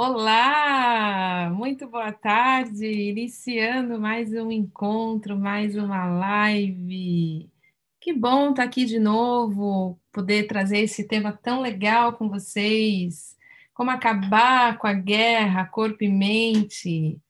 [0.00, 7.50] Olá, muito boa tarde, iniciando mais um encontro, mais uma live.
[8.00, 13.36] Que bom estar aqui de novo, poder trazer esse tema tão legal com vocês.
[13.74, 17.20] Como acabar com a guerra, corpo e mente.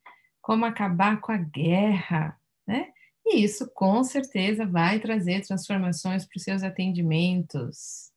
[0.43, 2.89] Como acabar com a guerra, né?
[3.25, 8.13] E isso com certeza vai trazer transformações para os seus atendimentos.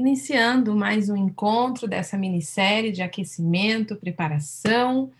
[0.00, 5.12] Iniciando mais um encontro dessa minissérie de aquecimento, preparação.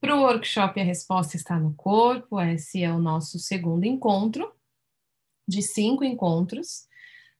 [0.00, 4.52] Para o workshop A Resposta Está no Corpo, esse é o nosso segundo encontro,
[5.46, 6.88] de cinco encontros.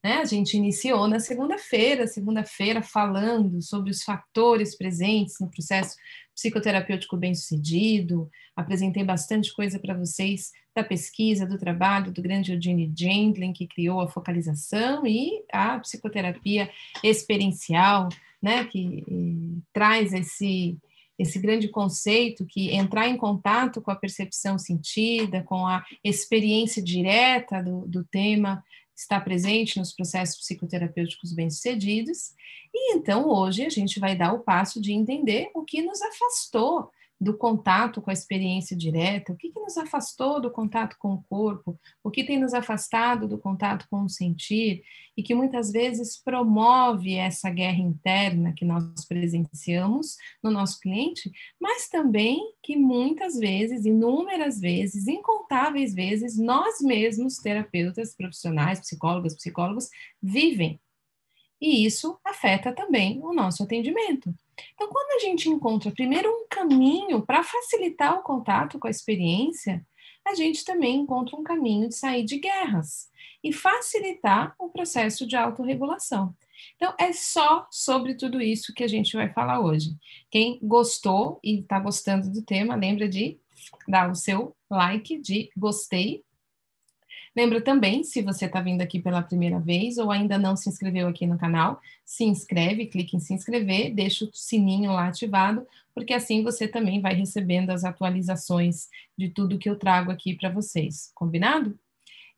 [0.00, 0.18] Né?
[0.18, 5.96] A gente iniciou na segunda-feira, segunda-feira, falando sobre os fatores presentes no processo
[6.36, 8.30] psicoterapêutico bem-sucedido.
[8.54, 14.02] Apresentei bastante coisa para vocês da pesquisa, do trabalho do grande Eugene Gendlin, que criou
[14.02, 16.70] a focalização, e a psicoterapia
[17.02, 18.10] experiencial,
[18.40, 20.76] né, que eh, traz esse,
[21.18, 27.62] esse grande conceito que entrar em contato com a percepção sentida, com a experiência direta
[27.62, 28.62] do, do tema,
[28.96, 32.34] está presente nos processos psicoterapêuticos bem-sucedidos.
[32.74, 36.90] E então hoje a gente vai dar o passo de entender o que nos afastou
[37.18, 41.22] do contato com a experiência direta, o que, que nos afastou do contato com o
[41.28, 44.82] corpo, o que tem nos afastado do contato com o sentir
[45.16, 51.88] e que muitas vezes promove essa guerra interna que nós presenciamos no nosso cliente, mas
[51.88, 59.88] também que muitas vezes, inúmeras vezes, incontáveis vezes, nós mesmos, terapeutas, profissionais, psicólogas, psicólogos,
[60.22, 60.78] vivem.
[61.58, 64.34] E isso afeta também o nosso atendimento.
[64.74, 69.84] Então, quando a gente encontra primeiro um caminho para facilitar o contato com a experiência,
[70.26, 73.08] a gente também encontra um caminho de sair de guerras
[73.44, 76.34] e facilitar o processo de autorregulação.
[76.74, 79.94] Então, é só sobre tudo isso que a gente vai falar hoje.
[80.30, 83.38] Quem gostou e está gostando do tema, lembra de
[83.86, 86.24] dar o seu like de gostei
[87.36, 91.06] Lembra também, se você está vindo aqui pela primeira vez ou ainda não se inscreveu
[91.06, 96.14] aqui no canal, se inscreve, clique em se inscrever, deixa o sininho lá ativado, porque
[96.14, 98.88] assim você também vai recebendo as atualizações
[99.18, 101.10] de tudo que eu trago aqui para vocês.
[101.14, 101.78] Combinado?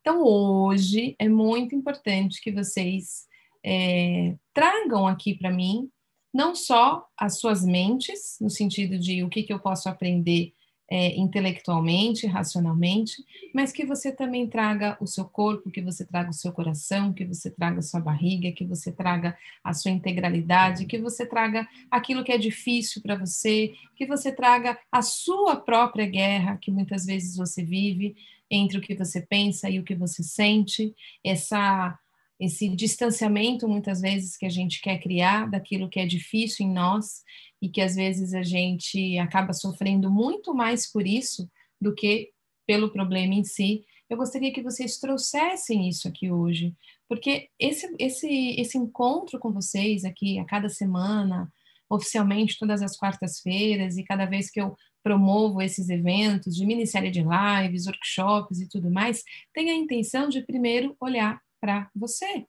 [0.01, 3.25] Então, hoje é muito importante que vocês
[3.63, 5.89] é, tragam aqui para mim
[6.33, 10.53] não só as suas mentes, no sentido de o que, que eu posso aprender
[10.89, 13.23] é, intelectualmente, racionalmente,
[13.53, 17.23] mas que você também traga o seu corpo, que você traga o seu coração, que
[17.23, 22.23] você traga a sua barriga, que você traga a sua integralidade, que você traga aquilo
[22.23, 27.37] que é difícil para você, que você traga a sua própria guerra, que muitas vezes
[27.37, 28.15] você vive
[28.49, 31.97] entre o que você pensa e o que você sente, essa
[32.39, 37.21] esse distanciamento muitas vezes que a gente quer criar daquilo que é difícil em nós
[37.61, 41.49] e que às vezes a gente acaba sofrendo muito mais por isso
[41.81, 42.31] do que
[42.65, 43.83] pelo problema em si.
[44.09, 46.73] Eu gostaria que vocês trouxessem isso aqui hoje,
[47.07, 51.51] porque esse, esse, esse encontro com vocês aqui a cada semana,
[51.89, 57.21] oficialmente todas as quartas-feiras, e cada vez que eu promovo esses eventos de minissérie de
[57.21, 59.23] lives, workshops e tudo mais,
[59.53, 62.45] tem a intenção de primeiro olhar para você,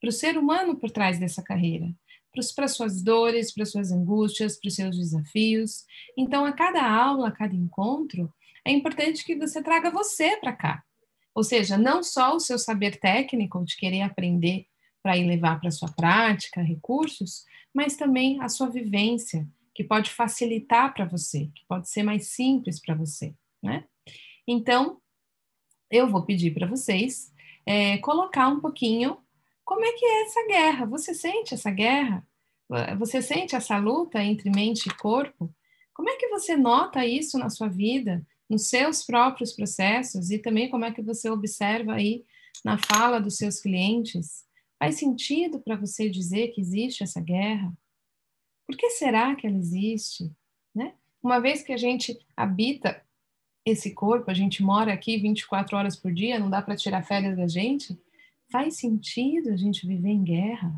[0.00, 1.92] para o ser humano por trás dessa carreira,
[2.54, 5.84] para suas dores, para suas angústias, para os seus desafios.
[6.16, 8.32] Então, a cada aula, a cada encontro,
[8.64, 10.82] é importante que você traga você para cá.
[11.34, 14.66] Ou seja, não só o seu saber técnico de querer aprender
[15.02, 17.44] para ir levar para sua prática, recursos,
[17.74, 22.80] mas também a sua vivência, que pode facilitar para você, que pode ser mais simples
[22.80, 23.84] para você, né?
[24.46, 25.00] Então,
[25.90, 27.31] eu vou pedir para vocês
[27.66, 29.18] é, colocar um pouquinho
[29.64, 30.86] como é que é essa guerra.
[30.86, 32.26] Você sente essa guerra?
[32.98, 35.54] Você sente essa luta entre mente e corpo?
[35.94, 40.70] Como é que você nota isso na sua vida, nos seus próprios processos e também
[40.70, 42.24] como é que você observa aí
[42.64, 44.44] na fala dos seus clientes?
[44.78, 47.72] Faz sentido para você dizer que existe essa guerra?
[48.66, 50.32] Por que será que ela existe?
[50.74, 50.94] Né?
[51.22, 53.02] Uma vez que a gente habita
[53.64, 57.36] esse corpo, a gente mora aqui 24 horas por dia, não dá para tirar férias
[57.36, 57.98] da gente?
[58.50, 60.74] Faz sentido a gente viver em guerra?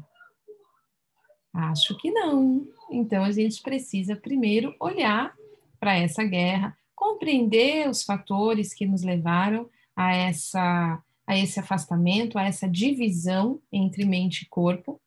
[1.52, 2.66] Acho que não.
[2.90, 5.34] Então a gente precisa primeiro olhar
[5.81, 12.44] para essa guerra, compreender os fatores que nos levaram a essa a esse afastamento, a
[12.44, 15.00] essa divisão entre mente e corpo,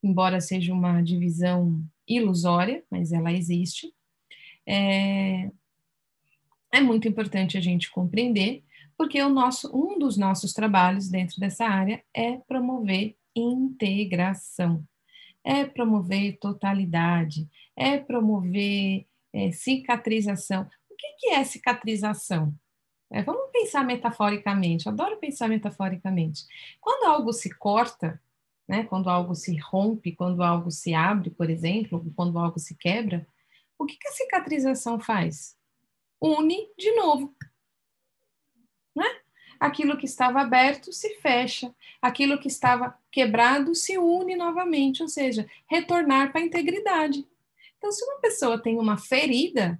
[0.00, 3.92] embora seja uma divisão ilusória, mas ela existe.
[4.64, 5.50] É,
[6.74, 8.64] é muito importante a gente compreender,
[8.96, 14.84] porque o nosso, um dos nossos trabalhos dentro dessa área é promover integração.
[15.44, 20.62] é promover totalidade, é promover é, cicatrização.
[20.88, 22.54] O que, que é cicatrização?
[23.12, 26.44] É, vamos pensar metaforicamente, adoro pensar metaforicamente.
[26.80, 28.20] Quando algo se corta,
[28.66, 33.26] né, quando algo se rompe, quando algo se abre, por exemplo, quando algo se quebra,
[33.78, 35.56] o que, que a cicatrização faz?
[36.24, 37.36] Une de novo.
[38.96, 39.04] Né?
[39.60, 45.46] Aquilo que estava aberto se fecha, aquilo que estava quebrado se une novamente, ou seja,
[45.68, 47.26] retornar para a integridade.
[47.76, 49.78] Então, se uma pessoa tem uma ferida,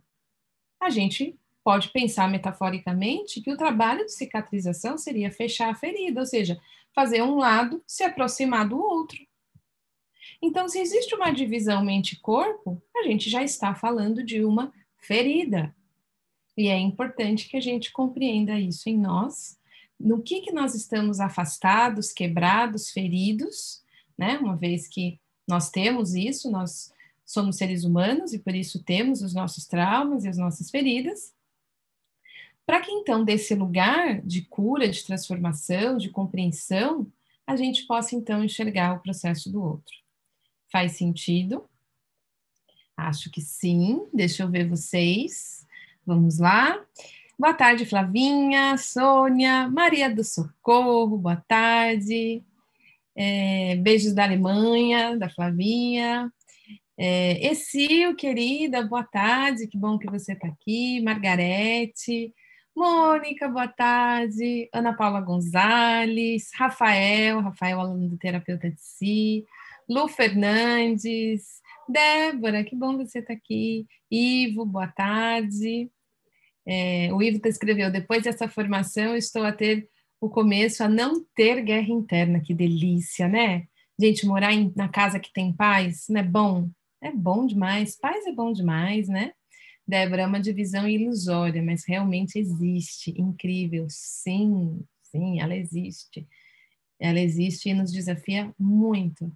[0.78, 6.26] a gente pode pensar metaforicamente que o trabalho de cicatrização seria fechar a ferida, ou
[6.26, 6.60] seja,
[6.94, 9.18] fazer um lado se aproximar do outro.
[10.42, 15.74] Então, se existe uma divisão mente-corpo, a gente já está falando de uma ferida.
[16.56, 19.58] E é importante que a gente compreenda isso em nós,
[19.98, 23.82] no que, que nós estamos afastados, quebrados, feridos,
[24.16, 24.38] né?
[24.38, 26.92] Uma vez que nós temos isso, nós
[27.24, 31.32] somos seres humanos e por isso temos os nossos traumas e as nossas feridas,
[32.66, 37.06] para que então, desse lugar de cura, de transformação, de compreensão,
[37.46, 39.94] a gente possa então enxergar o processo do outro.
[40.72, 41.68] Faz sentido?
[42.96, 44.06] Acho que sim.
[44.14, 45.66] Deixa eu ver vocês.
[46.06, 46.78] Vamos lá.
[47.38, 52.42] Boa tarde, Flavinha, Sônia, Maria do Socorro, boa tarde.
[53.16, 56.30] É, beijos da Alemanha, da Flavinha.
[56.98, 57.50] É,
[58.18, 61.00] querida, boa tarde, que bom que você está aqui.
[61.00, 62.34] Margarete,
[62.76, 64.68] Mônica, boa tarde.
[64.74, 69.46] Ana Paula Gonzalez, Rafael, Rafael, aluno do terapeuta de si.
[69.88, 73.86] Lu Fernandes, Débora, que bom você estar tá aqui.
[74.10, 75.90] Ivo, boa tarde.
[76.66, 79.88] É, o Ivo escreveu: depois dessa formação, estou a ter
[80.20, 82.40] o começo a não ter guerra interna.
[82.40, 83.66] Que delícia, né?
[84.00, 86.70] Gente, morar em, na casa que tem paz, não é bom?
[87.02, 87.96] É bom demais.
[87.98, 89.32] Paz é bom demais, né?
[89.86, 93.14] Débora, é uma divisão ilusória, mas realmente existe.
[93.20, 93.86] Incrível.
[93.90, 96.26] Sim, sim, ela existe.
[96.98, 99.30] Ela existe e nos desafia muito.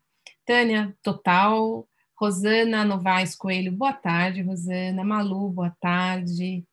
[0.47, 1.87] Tânia, total.
[2.21, 5.05] Rosana Novaes Coelho, boa tarde, Rosana.
[5.05, 6.65] Malu, boa tarde.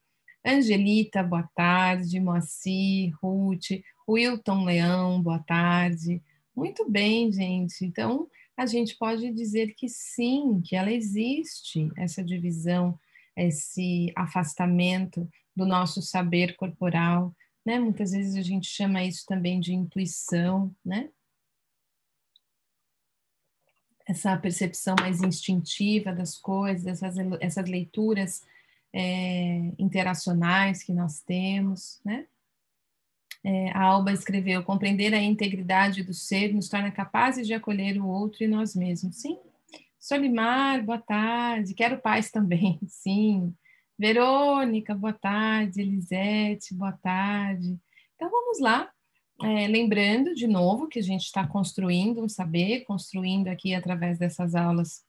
[0.46, 2.20] Angelita, boa tarde.
[2.20, 6.22] Moacir, Ruth, Wilton Leão, boa tarde.
[6.56, 7.86] Muito bem, gente.
[7.86, 8.28] Então,
[8.58, 12.98] a gente pode dizer que sim, que ela existe, essa divisão
[13.36, 17.80] esse afastamento do nosso saber corporal, né?
[17.80, 21.10] Muitas vezes a gente chama isso também de intuição, né?
[24.08, 28.46] Essa percepção mais instintiva das coisas, essas, essas leituras
[28.94, 32.28] é, interacionais que nós temos, né?
[33.44, 38.08] É, a Alba escreveu: compreender a integridade do ser nos torna capazes de acolher o
[38.08, 39.18] outro e nós mesmos.
[39.18, 39.38] Sim,
[40.06, 41.74] Solimar, boa tarde.
[41.74, 43.56] Quero paz também, sim.
[43.98, 45.82] Verônica, boa tarde.
[45.82, 47.76] Elisete, boa tarde.
[48.16, 48.92] Então vamos lá.
[49.44, 54.56] É, lembrando de novo que a gente está construindo um saber, construindo aqui através dessas
[54.56, 55.04] aulas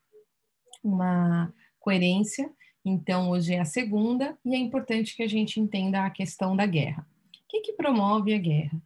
[0.82, 2.50] uma coerência.
[2.84, 6.66] Então, hoje é a segunda, e é importante que a gente entenda a questão da
[6.66, 7.06] guerra.
[7.34, 8.80] O que, que promove a guerra?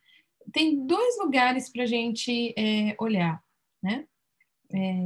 [0.53, 3.43] Tem dois lugares para a gente é, olhar,
[3.83, 4.07] né?
[4.73, 5.05] É,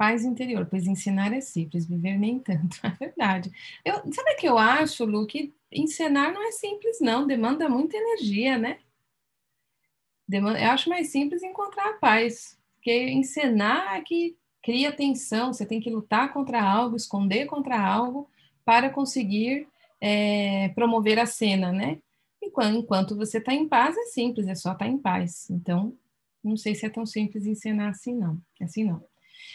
[0.00, 3.52] Paz interior, pois ensinar é simples, viver nem tanto, é verdade.
[3.84, 5.26] Eu, sabe o que eu acho, Lu?
[5.26, 8.78] Que ensinar não é simples, não, demanda muita energia, né?
[10.26, 15.66] Demanda, eu acho mais simples encontrar a paz, porque ensinar é que cria tensão, você
[15.66, 18.26] tem que lutar contra algo, esconder contra algo,
[18.64, 19.68] para conseguir
[20.00, 22.00] é, promover a cena, né?
[22.42, 25.50] Enquanto, enquanto você está em paz, é simples, é só estar tá em paz.
[25.50, 25.94] Então,
[26.42, 28.40] não sei se é tão simples ensinar assim, não.
[28.62, 29.09] Assim, não.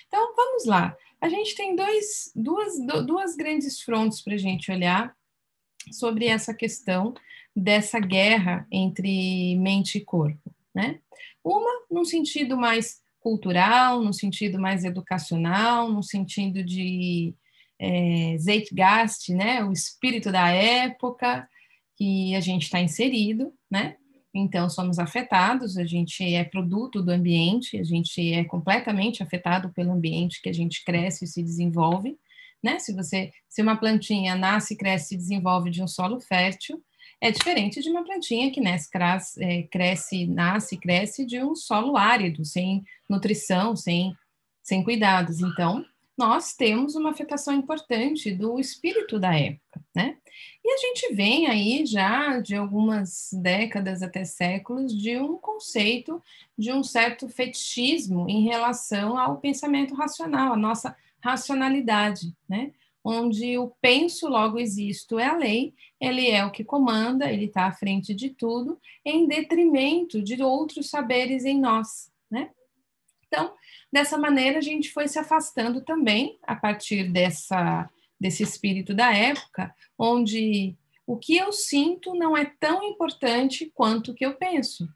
[0.08, 0.96] Então, vamos lá.
[1.22, 2.74] A gente tem dois, duas,
[3.06, 5.16] duas grandes frontes para a gente olhar
[5.92, 7.14] sobre essa questão
[7.56, 11.00] dessa guerra entre mente e corpo, né?
[11.44, 17.34] Uma no sentido mais cultural, no sentido mais educacional, no sentido de
[17.80, 19.64] é, Zeitgeist, né?
[19.64, 21.48] O espírito da época
[21.96, 23.96] que a gente está inserido, né?
[24.38, 29.94] Então somos afetados, a gente é produto do ambiente, a gente é completamente afetado pelo
[29.94, 32.18] ambiente que a gente cresce e se desenvolve,
[32.62, 32.78] né?
[32.80, 36.84] Se você, se uma plantinha nasce, cresce e desenvolve de um solo fértil,
[37.22, 41.96] é diferente de uma plantinha que nasce, cresce, é, cresce, nasce, cresce de um solo
[41.96, 44.14] árido, sem nutrição, sem,
[44.62, 45.40] sem cuidados.
[45.40, 45.86] Então,
[46.18, 49.82] nós temos uma afetação importante do espírito da época.
[49.94, 50.18] né?
[50.64, 56.22] E a gente vem aí já de algumas décadas até séculos de um conceito
[56.58, 62.72] de um certo fetichismo em relação ao pensamento racional, a nossa racionalidade, né?
[63.04, 67.66] Onde o penso, logo existo é a lei, ele é o que comanda, ele está
[67.66, 72.50] à frente de tudo, em detrimento de outros saberes em nós, né?
[73.36, 73.54] Então,
[73.92, 79.76] dessa maneira, a gente foi se afastando também, a partir dessa desse espírito da época,
[80.00, 80.74] onde
[81.06, 84.88] o que eu sinto não é tão importante quanto o que eu penso.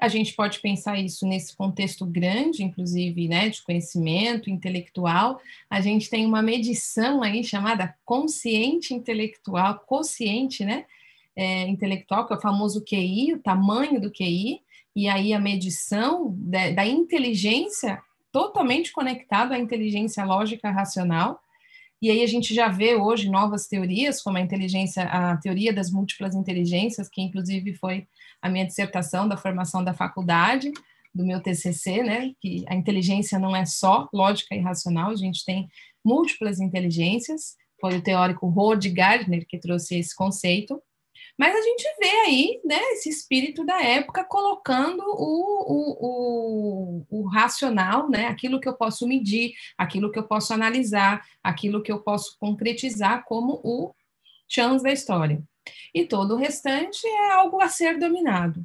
[0.00, 5.38] A gente pode pensar isso nesse contexto grande, inclusive, né, de conhecimento intelectual.
[5.68, 10.86] A gente tem uma medição aí chamada consciente intelectual, consciente, né,
[11.36, 14.62] é, intelectual, que é o famoso QI, o tamanho do QI,
[14.94, 21.40] e aí a medição da, da inteligência totalmente conectada à inteligência lógica racional.
[22.02, 25.90] E aí a gente já vê hoje novas teorias, como a inteligência, a teoria das
[25.90, 28.06] múltiplas inteligências, que inclusive foi
[28.42, 30.72] a minha dissertação da formação da faculdade,
[31.14, 35.44] do meu TCC, né, que a inteligência não é só lógica e racional, a gente
[35.44, 35.68] tem
[36.04, 40.82] múltiplas inteligências, foi o teórico Rod Gardner que trouxe esse conceito,
[41.36, 47.28] mas a gente vê aí, né, esse espírito da época colocando o, o, o, o,
[47.28, 52.00] racional, né, aquilo que eu posso medir, aquilo que eu posso analisar, aquilo que eu
[52.00, 53.92] posso concretizar como o
[54.48, 55.42] chance da história.
[55.92, 58.64] E todo o restante é algo a ser dominado.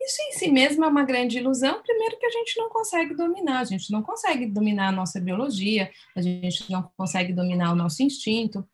[0.00, 3.60] Isso em si mesmo é uma grande ilusão, primeiro que a gente não consegue dominar,
[3.60, 8.02] a gente não consegue dominar a nossa biologia, a gente não consegue dominar o nosso
[8.02, 8.68] instinto,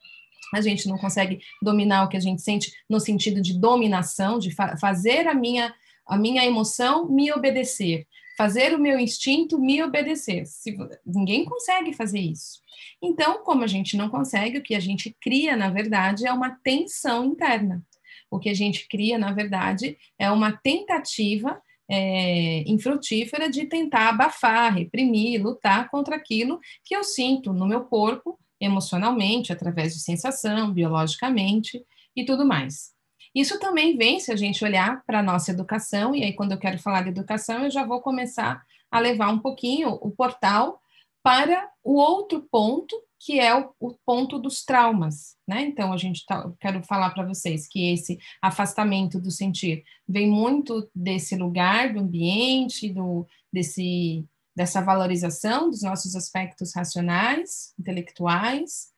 [0.55, 4.50] a gente não consegue dominar o que a gente sente no sentido de dominação, de
[4.50, 5.75] fa fazer a minha,
[6.07, 10.47] a minha emoção me obedecer, fazer o meu instinto me obedecer.
[10.47, 12.61] Se, ninguém consegue fazer isso.
[13.02, 16.50] Então, como a gente não consegue, o que a gente cria, na verdade, é uma
[16.62, 17.83] tensão interna.
[18.31, 24.75] O que a gente cria, na verdade, é uma tentativa é, infrutífera de tentar abafar,
[24.75, 31.85] reprimir, lutar contra aquilo que eu sinto no meu corpo emocionalmente, através de sensação, biologicamente
[32.15, 32.93] e tudo mais.
[33.35, 36.59] Isso também vem se a gente olhar para a nossa educação, e aí, quando eu
[36.59, 40.81] quero falar de educação, eu já vou começar a levar um pouquinho o portal
[41.23, 45.62] para o outro ponto, que é o, o ponto dos traumas, né?
[45.62, 50.88] Então, a gente tá, quero falar para vocês que esse afastamento do sentir vem muito
[50.95, 54.25] desse lugar, do ambiente, do, desse
[54.59, 58.88] dessa valorização dos nossos aspectos racionais, intelectuais,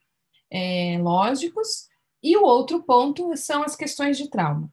[0.50, 1.86] é, lógicos,
[2.22, 4.72] e o outro ponto são as questões de trauma.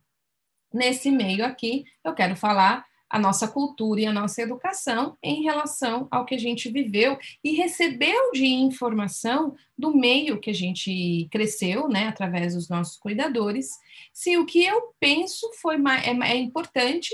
[0.74, 6.08] Nesse meio aqui, eu quero falar a nossa cultura e a nossa educação em relação
[6.10, 11.89] ao que a gente viveu e recebeu de informação do meio que a gente cresceu,
[11.89, 13.72] né, através dos nossos cuidadores,
[14.13, 17.13] se o que eu penso foi é, é importante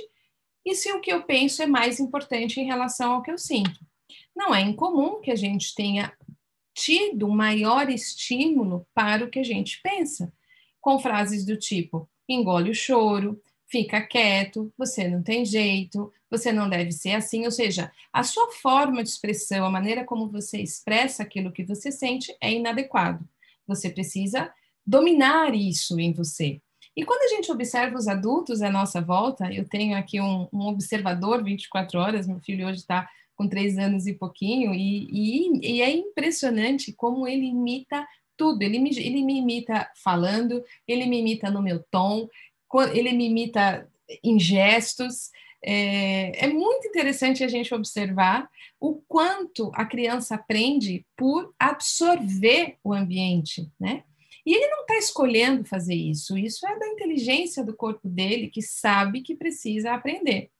[0.65, 3.79] e se o que eu penso é mais importante em relação ao que eu sinto.
[4.35, 6.13] Não é incomum que a gente tenha
[6.73, 10.33] tido maior estímulo para o que a gente pensa,
[10.81, 16.69] com frases do tipo: engole o choro, fica quieto, você não tem jeito, você não
[16.69, 17.45] deve ser assim.
[17.45, 21.91] Ou seja, a sua forma de expressão, a maneira como você expressa aquilo que você
[21.91, 23.27] sente é inadequado.
[23.67, 24.53] Você precisa
[24.85, 26.61] dominar isso em você.
[26.95, 30.67] E quando a gente observa os adultos à nossa volta, eu tenho aqui um, um
[30.67, 35.81] observador 24 horas, meu filho hoje está com três anos e pouquinho, e, e, e,
[35.81, 38.07] é impressionante como ele imita
[38.37, 38.61] tudo.
[38.61, 42.29] Ele me, ele me imita falando, ele me imita no meu tom,
[42.93, 43.89] ele me imita
[44.23, 45.31] em gestos.
[45.65, 52.93] É, é, muito interessante a gente observar o quanto a criança aprende por absorver o
[52.93, 54.03] ambiente, né?
[54.45, 58.61] E ele não está escolhendo fazer isso, isso é da inteligência do corpo dele que
[58.61, 60.51] sabe que precisa aprender.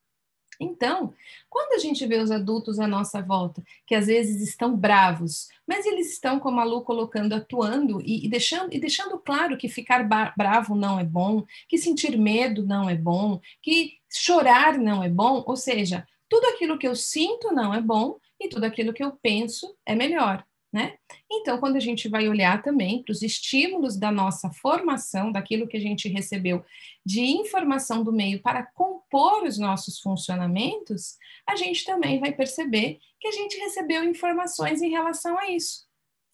[0.60, 1.12] Então,
[1.50, 5.84] quando a gente vê os adultos à nossa volta, que às vezes estão bravos, mas
[5.84, 10.06] eles estão, como a Lu colocando, atuando e, e deixando, e deixando claro que ficar
[10.36, 15.42] bravo não é bom, que sentir medo não é bom, que chorar não é bom,
[15.46, 19.12] ou seja, tudo aquilo que eu sinto não é bom e tudo aquilo que eu
[19.12, 20.44] penso é melhor
[20.74, 20.98] né?
[21.30, 25.76] Então, quando a gente vai olhar também para os estímulos da nossa formação, daquilo que
[25.76, 26.64] a gente recebeu
[27.06, 31.16] de informação do meio para compor os nossos funcionamentos,
[31.48, 35.86] a gente também vai perceber que a gente recebeu informações em relação a isso,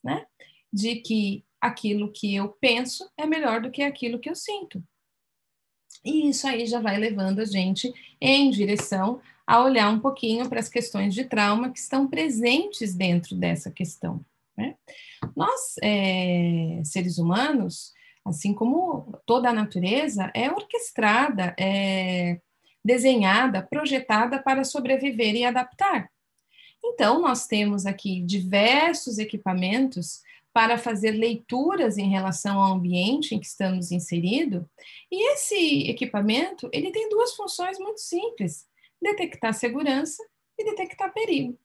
[0.03, 0.25] né?
[0.73, 4.83] De que aquilo que eu penso é melhor do que aquilo que eu sinto.
[6.03, 10.61] E isso aí já vai levando a gente em direção a olhar um pouquinho para
[10.61, 14.25] as questões de trauma que estão presentes dentro dessa questão.
[14.61, 14.75] Né?
[15.35, 17.93] Nós, é, seres humanos,
[18.25, 22.39] assim como toda a natureza é orquestrada, é
[22.85, 26.11] desenhada, projetada para sobreviver e adaptar.
[26.83, 33.47] Então, nós temos aqui diversos equipamentos para fazer leituras em relação ao ambiente em que
[33.47, 34.65] estamos inseridos,
[35.11, 38.67] e esse equipamento, ele tem duas funções muito simples:
[39.01, 40.23] detectar segurança
[40.59, 41.57] e detectar perigo.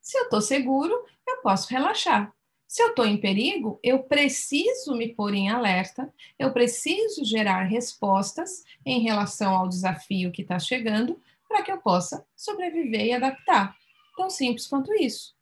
[0.00, 0.92] Se eu estou seguro,
[1.28, 2.32] eu posso relaxar.
[2.66, 8.62] Se eu estou em perigo, eu preciso me pôr em alerta, eu preciso gerar respostas
[8.86, 13.76] em relação ao desafio que está chegando para que eu possa sobreviver e adaptar.
[14.16, 15.34] Tão simples quanto isso.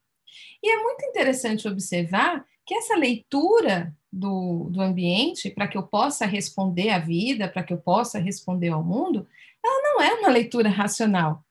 [0.63, 6.25] E é muito interessante observar que essa leitura do, do ambiente, para que eu possa
[6.25, 9.29] responder à vida, para que eu possa responder ao mundo,
[9.63, 11.45] ela não é uma leitura racional.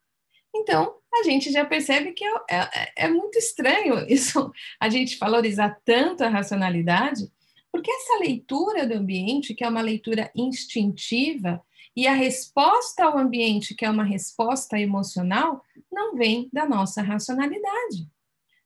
[0.55, 5.79] Então, a gente já percebe que é, é, é, muito estranho isso, a gente valorizar
[5.83, 7.31] tanto a racionalidade,
[7.71, 11.61] porque essa leitura do ambiente, que é uma leitura instintiva,
[11.95, 18.07] e a resposta ao ambiente, que é uma resposta emocional, não vem da nossa racionalidade.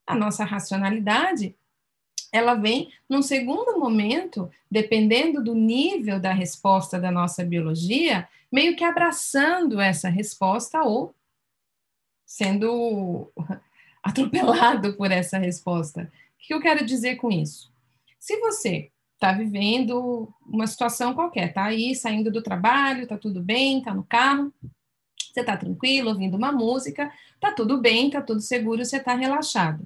[0.05, 1.55] A nossa racionalidade,
[2.31, 8.83] ela vem num segundo momento, dependendo do nível da resposta da nossa biologia, meio que
[8.83, 11.15] abraçando essa resposta ou
[12.31, 13.29] sendo
[14.01, 16.09] atropelado por essa resposta.
[16.35, 17.69] O que eu quero dizer com isso?
[18.17, 23.79] Se você está vivendo uma situação qualquer, está aí saindo do trabalho, está tudo bem,
[23.79, 24.51] está no carro,
[25.19, 29.85] você está tranquilo, ouvindo uma música, está tudo bem, está tudo seguro, você está relaxado.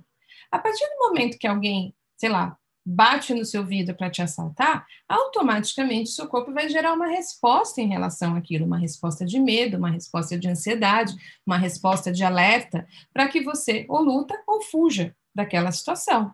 [0.51, 4.85] A partir do momento que alguém, sei lá, bate no seu vidro para te assaltar,
[5.09, 9.89] automaticamente seu corpo vai gerar uma resposta em relação àquilo, uma resposta de medo, uma
[9.89, 11.15] resposta de ansiedade,
[11.45, 16.33] uma resposta de alerta, para que você ou luta ou fuja daquela situação.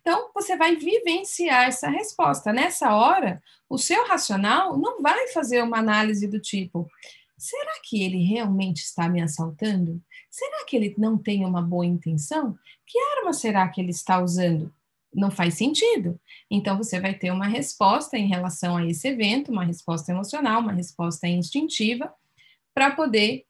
[0.00, 2.52] Então, você vai vivenciar essa resposta.
[2.52, 6.88] Nessa hora, o seu racional não vai fazer uma análise do tipo:
[7.36, 10.02] será que ele realmente está me assaltando?
[10.30, 12.58] Será que ele não tem uma boa intenção?
[12.86, 14.72] Que arma será que ele está usando?
[15.12, 16.18] Não faz sentido.
[16.50, 20.72] Então, você vai ter uma resposta em relação a esse evento, uma resposta emocional, uma
[20.72, 22.12] resposta instintiva,
[22.74, 23.44] para poder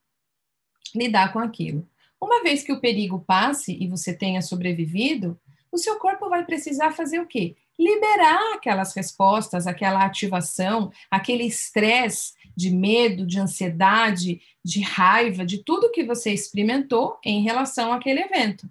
[0.94, 1.86] lidar com aquilo.
[2.20, 5.38] Uma vez que o perigo passe e você tenha sobrevivido,
[5.72, 7.56] o seu corpo vai precisar fazer o quê?
[7.78, 15.92] Liberar aquelas respostas, aquela ativação, aquele estresse de medo, de ansiedade, de raiva, de tudo
[15.92, 18.68] que você experimentou em relação àquele evento.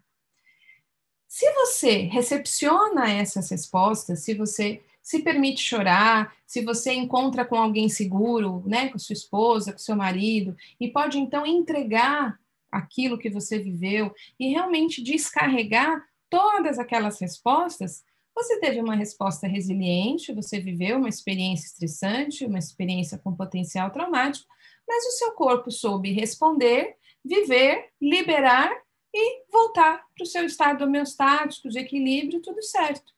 [1.29, 7.87] Se você recepciona essas respostas, se você se permite chorar, se você encontra com alguém
[7.87, 12.39] seguro, né, com sua esposa, com seu marido, e pode então entregar
[12.71, 18.03] aquilo que você viveu e realmente descarregar todas aquelas respostas,
[18.35, 24.47] você teve uma resposta resiliente, você viveu uma experiência estressante, uma experiência com potencial traumático,
[24.87, 28.71] mas o seu corpo soube responder, viver, liberar
[29.13, 33.13] e voltar para o seu estado homeostático, de equilíbrio, tudo certo.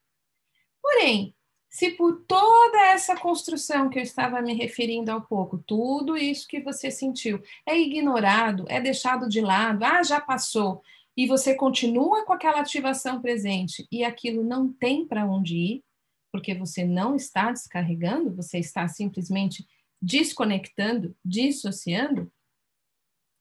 [0.81, 1.35] Porém,
[1.69, 6.59] se por toda essa construção que eu estava me referindo há pouco, tudo isso que
[6.59, 10.81] você sentiu é ignorado, é deixado de lado, ah, já passou,
[11.15, 15.83] e você continua com aquela ativação presente e aquilo não tem para onde ir,
[16.31, 19.65] porque você não está descarregando, você está simplesmente
[20.01, 22.31] desconectando, dissociando,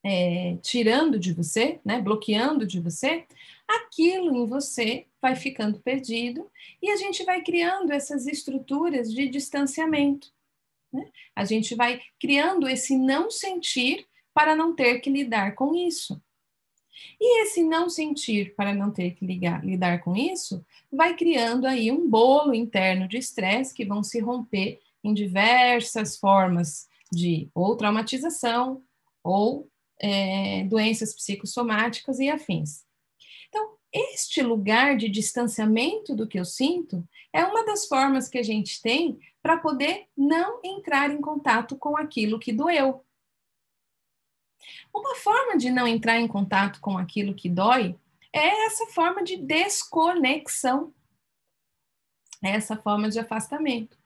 [0.04, 3.26] é, tirando de você, né, bloqueando de você,
[3.68, 6.50] aquilo em você vai ficando perdido
[6.82, 10.32] e a gente vai criando essas estruturas de distanciamento.
[10.92, 11.08] Né?
[11.36, 16.20] A gente vai criando esse não sentir para não ter que lidar com isso.
[17.18, 21.90] E esse não sentir para não ter que ligar, lidar com isso vai criando aí
[21.90, 28.82] um bolo interno de estresse que vão se romper em diversas formas de ou traumatização
[29.22, 29.68] ou
[30.00, 32.84] é, doenças psicossomáticas e afins.
[33.48, 38.42] Então, este lugar de distanciamento do que eu sinto é uma das formas que a
[38.42, 43.04] gente tem para poder não entrar em contato com aquilo que doeu.
[44.94, 47.96] Uma forma de não entrar em contato com aquilo que dói
[48.32, 50.92] é essa forma de desconexão
[52.42, 53.96] essa forma de afastamento.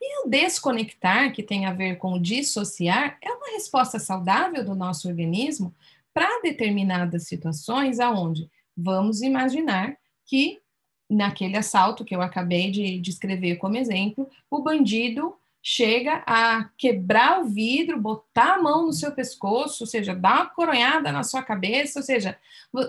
[0.00, 4.74] E o desconectar, que tem a ver com o dissociar, é uma resposta saudável do
[4.74, 5.74] nosso organismo
[6.12, 10.60] para determinadas situações aonde vamos imaginar que
[11.08, 17.46] naquele assalto que eu acabei de descrever como exemplo, o bandido chega a quebrar o
[17.46, 22.00] vidro, botar a mão no seu pescoço, ou seja, dar uma coronhada na sua cabeça,
[22.00, 22.36] ou seja,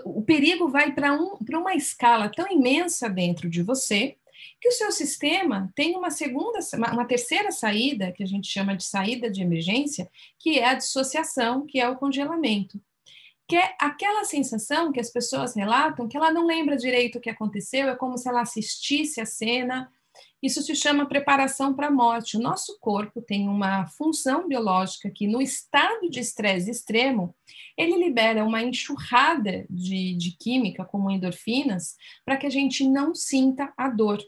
[0.04, 4.16] o perigo vai para um, uma escala tão imensa dentro de você
[4.60, 6.58] Que o seu sistema tem uma segunda,
[6.92, 11.66] uma terceira saída, que a gente chama de saída de emergência, que é a dissociação,
[11.66, 12.80] que é o congelamento.
[13.48, 17.30] Que é aquela sensação que as pessoas relatam que ela não lembra direito o que
[17.30, 19.90] aconteceu, é como se ela assistisse a cena,
[20.42, 22.36] isso se chama preparação para a morte.
[22.36, 27.34] O nosso corpo tem uma função biológica que, no estado de estresse extremo,
[27.76, 33.72] ele libera uma enxurrada de, de química, como endorfinas, para que a gente não sinta
[33.76, 34.22] a dor,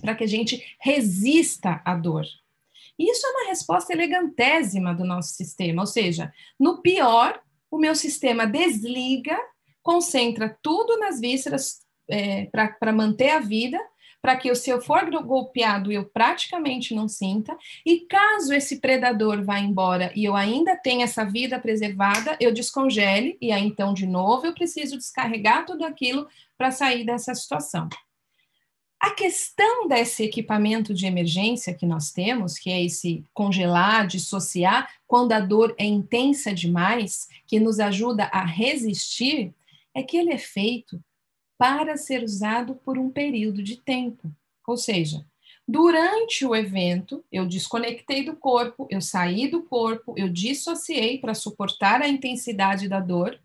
[0.00, 2.24] para que a gente resista à dor.
[2.98, 8.46] Isso é uma resposta elegantésima do nosso sistema, ou seja, no pior, o meu sistema
[8.46, 9.38] desliga,
[9.82, 11.80] concentra tudo nas vísceras
[12.10, 13.78] é, para manter a vida
[14.20, 19.58] para que se eu for golpeado eu praticamente não sinta, e caso esse predador vá
[19.58, 24.46] embora e eu ainda tenha essa vida preservada, eu descongele, e aí então, de novo,
[24.46, 27.88] eu preciso descarregar tudo aquilo para sair dessa situação.
[29.00, 35.32] A questão desse equipamento de emergência que nós temos, que é esse congelar, dissociar, quando
[35.32, 39.54] a dor é intensa demais, que nos ajuda a resistir,
[39.94, 41.00] é que ele é feito
[41.56, 44.30] para ser usado por um período de tempo.
[44.66, 45.24] Ou seja,
[45.66, 52.02] durante o evento, eu desconectei do corpo, eu saí do corpo, eu dissociei para suportar
[52.02, 53.38] a intensidade da dor.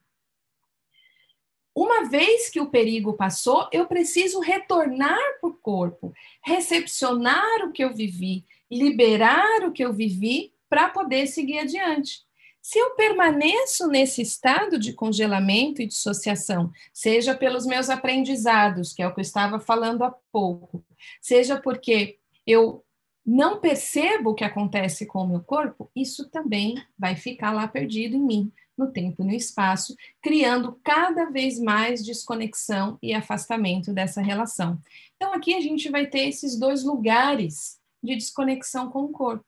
[1.75, 7.83] Uma vez que o perigo passou, eu preciso retornar para o corpo, recepcionar o que
[7.83, 12.21] eu vivi, liberar o que eu vivi para poder seguir adiante.
[12.61, 19.07] Se eu permaneço nesse estado de congelamento e dissociação, seja pelos meus aprendizados, que é
[19.07, 20.85] o que eu estava falando há pouco,
[21.21, 22.85] seja porque eu
[23.25, 28.15] não percebo o que acontece com o meu corpo, isso também vai ficar lá perdido
[28.15, 34.21] em mim, no tempo e no espaço, criando cada vez mais desconexão e afastamento dessa
[34.21, 34.79] relação.
[35.15, 39.45] Então, aqui a gente vai ter esses dois lugares de desconexão com o corpo: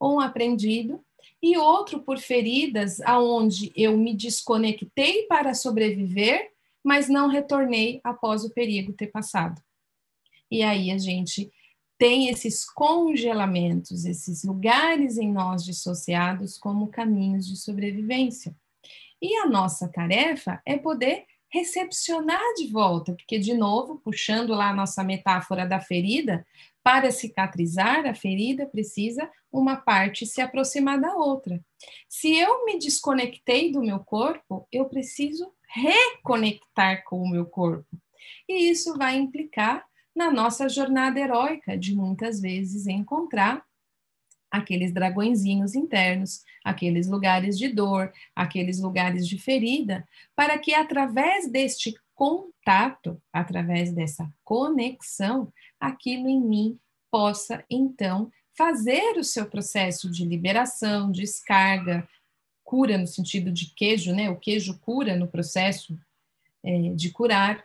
[0.00, 1.04] um aprendido
[1.42, 8.50] e outro por feridas aonde eu me desconectei para sobreviver, mas não retornei após o
[8.50, 9.60] perigo ter passado.
[10.50, 11.52] E aí a gente
[11.98, 18.54] tem esses congelamentos, esses lugares em nós dissociados como caminhos de sobrevivência.
[19.20, 24.74] E a nossa tarefa é poder recepcionar de volta, porque, de novo, puxando lá a
[24.74, 26.46] nossa metáfora da ferida,
[26.82, 31.60] para cicatrizar, a ferida precisa uma parte se aproximar da outra.
[32.08, 37.88] Se eu me desconectei do meu corpo, eu preciso reconectar com o meu corpo.
[38.48, 43.62] E isso vai implicar na nossa jornada heróica de muitas vezes encontrar
[44.50, 51.94] aqueles dragõezinhos internos, aqueles lugares de dor, aqueles lugares de ferida, para que através deste
[52.14, 56.78] contato, através dessa conexão, aquilo em mim
[57.10, 62.06] possa, então, fazer o seu processo de liberação, descarga,
[62.64, 64.28] cura no sentido de queijo, né?
[64.28, 65.98] O queijo cura no processo
[66.62, 67.64] é, de curar.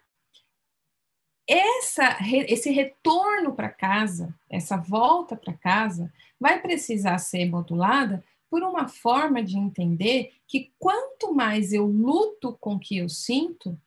[1.48, 8.88] Essa, esse retorno para casa, essa volta para casa, vai precisar ser modulada por uma
[8.88, 13.78] forma de entender que quanto mais eu luto com o que eu sinto,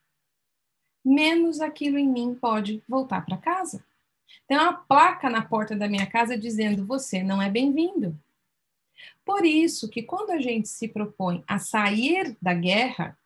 [1.05, 3.85] menos aquilo em mim pode voltar para casa.
[4.47, 8.19] Tem uma placa na porta da minha casa dizendo: você não é bem-vindo.
[9.25, 13.16] Por isso que quando a gente se propõe a sair da guerra,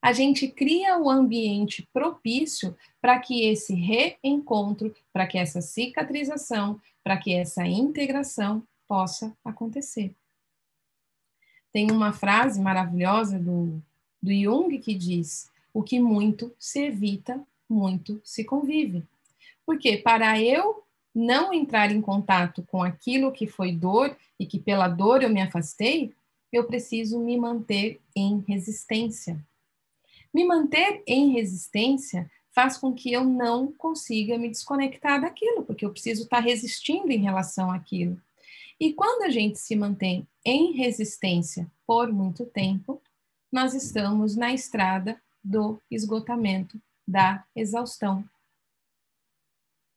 [0.00, 7.16] a gente cria o ambiente propício para que esse reencontro, para que essa cicatrização, para
[7.16, 10.14] que essa integração possa acontecer.
[11.72, 13.82] Tem uma frase maravilhosa do,
[14.22, 19.04] do Jung que diz: o que muito se evita, muito se convive.
[19.66, 20.82] Porque para eu
[21.14, 25.42] não entrar em contato com aquilo que foi dor e que pela dor eu me
[25.42, 26.14] afastei,
[26.52, 29.38] eu preciso me manter em resistência.
[30.32, 35.90] Me manter em resistência faz com que eu não consiga me desconectar daquilo, porque eu
[35.90, 38.20] preciso estar resistindo em relação àquilo.
[38.80, 43.00] E quando a gente se mantém em resistência por muito tempo,
[43.50, 48.24] nós estamos na estrada do esgotamento, da exaustão.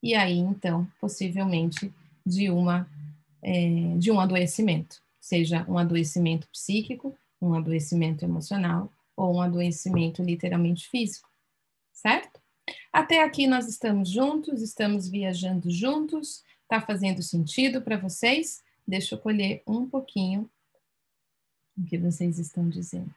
[0.01, 1.93] E aí, então, possivelmente
[2.25, 2.89] de uma
[3.43, 10.89] é, de um adoecimento, seja um adoecimento psíquico, um adoecimento emocional ou um adoecimento literalmente
[10.89, 11.29] físico,
[11.93, 12.41] certo?
[12.91, 18.63] Até aqui nós estamos juntos, estamos viajando juntos, tá fazendo sentido para vocês?
[18.87, 20.49] Deixa eu colher um pouquinho
[21.77, 23.13] o que vocês estão dizendo.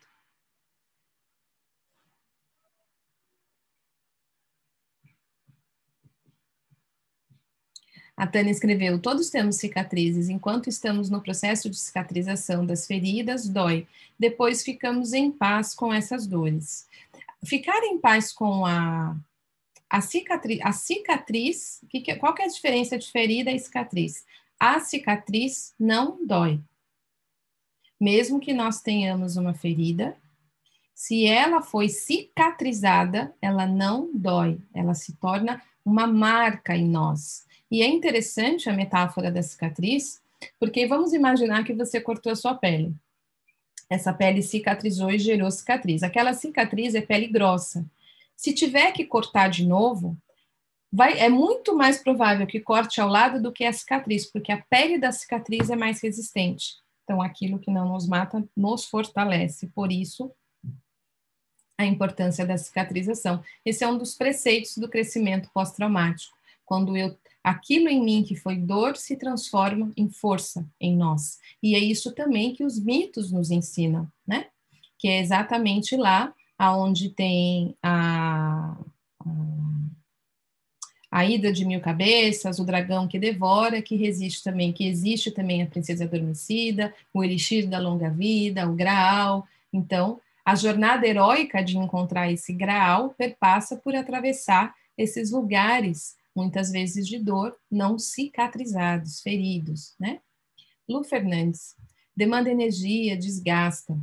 [8.17, 10.29] A Tânia escreveu: Todos temos cicatrizes.
[10.29, 13.87] Enquanto estamos no processo de cicatrização das feridas, dói.
[14.19, 16.87] Depois ficamos em paz com essas dores.
[17.45, 19.17] Ficar em paz com a,
[19.91, 24.25] a cicatriz, a cicatriz que, qual que é a diferença de ferida e cicatriz?
[24.59, 26.61] A cicatriz não dói.
[28.01, 30.17] Mesmo que nós tenhamos uma ferida,
[30.95, 37.45] se ela foi cicatrizada, ela não dói, ela se torna uma marca em nós.
[37.75, 40.23] E é interessante a metáfora da cicatriz,
[40.61, 42.95] porque vamos imaginar que você cortou a sua pele.
[43.91, 46.05] Essa pele cicatrizou e gerou cicatriz.
[46.05, 47.85] Aquela cicatriz é pele grossa.
[48.37, 50.17] Se tiver que cortar de novo,
[50.93, 54.63] vai, é muito mais provável que corte ao lado do que a cicatriz, porque a
[54.71, 56.77] pele da cicatriz é mais resistente.
[57.03, 59.67] Então, aquilo que não nos mata nos fortalece.
[59.75, 60.31] Por isso,
[61.77, 63.43] a importância da cicatrização.
[63.65, 66.33] Esse é um dos preceitos do crescimento pós-traumático.
[66.65, 71.39] Quando eu aquilo em mim que foi dor se transforma em força em nós.
[71.63, 74.47] E é isso também que os mitos nos ensinam, né?
[74.99, 78.75] Que é exatamente lá aonde tem a,
[81.11, 85.63] a, ida de mil cabeças, o dragão que devora, que resiste também, que existe também
[85.63, 89.47] a princesa adormecida, o elixir da longa vida, o graal.
[89.71, 97.07] Então, a jornada heróica de encontrar esse graal perpassa por atravessar esses lugares, muitas vezes
[97.07, 100.21] de dor, não cicatrizados, feridos, né?
[100.89, 101.77] Lu Fernandes,
[102.17, 103.97] demanda energia, desgasta,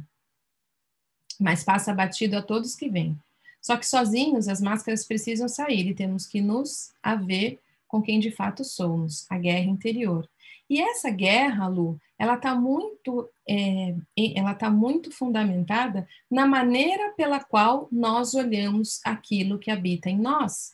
[1.40, 3.18] mas passa batido a todos que vêm.
[3.62, 8.32] Só que sozinhos as máscaras precisam sair e temos que nos haver com quem de
[8.32, 10.28] fato somos, a guerra interior.
[10.70, 13.94] E essa guerra, Lu, ela está muito, é,
[14.36, 20.74] ela tá muito fundamentada na maneira pela qual nós olhamos aquilo que habita em nós.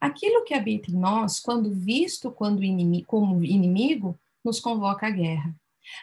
[0.00, 5.54] Aquilo que habita em nós, quando visto quando inimigo, como inimigo, nos convoca à guerra.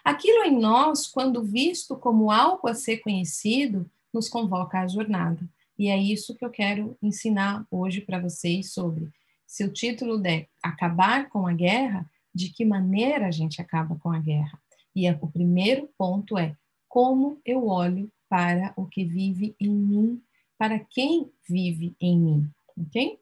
[0.03, 5.41] Aquilo em nós, quando visto como algo a ser conhecido, nos convoca à jornada.
[5.77, 9.09] E é isso que eu quero ensinar hoje para vocês sobre.
[9.47, 14.11] Se o título der Acabar com a Guerra, de que maneira a gente acaba com
[14.11, 14.59] a guerra.
[14.95, 16.55] E é, o primeiro ponto é
[16.87, 20.21] como eu olho para o que vive em mim,
[20.57, 23.19] para quem vive em mim, ok?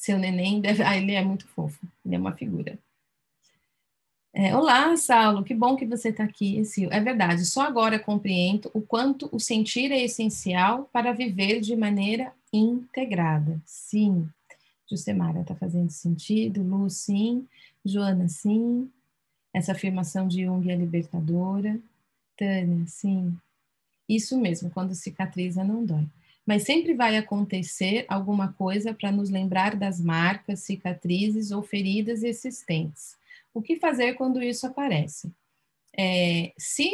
[0.00, 0.82] Seu neném deve.
[0.82, 2.78] Ah, ele é muito fofo, ele é uma figura.
[4.32, 6.62] É, Olá, Saulo, que bom que você está aqui.
[6.90, 12.32] É verdade, só agora compreendo o quanto o sentir é essencial para viver de maneira
[12.50, 13.60] integrada.
[13.66, 14.26] Sim,
[14.88, 16.62] Jusemara, está fazendo sentido?
[16.62, 17.46] Lu, sim.
[17.84, 18.90] Joana, sim.
[19.52, 21.78] Essa afirmação de Jung é libertadora.
[22.38, 23.36] Tânia, sim.
[24.08, 26.06] Isso mesmo, quando cicatriza não dói.
[26.46, 33.16] Mas sempre vai acontecer alguma coisa para nos lembrar das marcas, cicatrizes ou feridas existentes.
[33.52, 35.30] O que fazer quando isso aparece?
[35.96, 36.90] É, se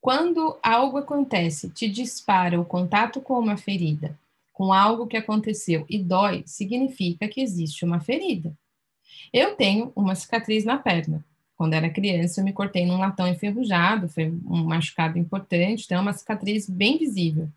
[0.00, 4.16] quando algo acontece, te dispara o contato com uma ferida,
[4.52, 8.56] com algo que aconteceu e dói, significa que existe uma ferida.
[9.32, 11.24] Eu tenho uma cicatriz na perna.
[11.56, 16.00] Quando era criança, eu me cortei num latão enferrujado, foi um machucado importante, então é
[16.00, 17.48] uma cicatriz bem visível.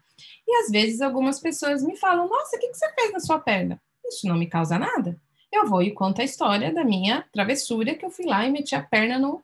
[0.47, 3.81] E às vezes algumas pessoas me falam: Nossa, o que você fez na sua perna?
[4.05, 5.19] Isso não me causa nada.
[5.51, 8.75] Eu vou e conto a história da minha travessura, que eu fui lá e meti
[8.75, 9.41] a perna no,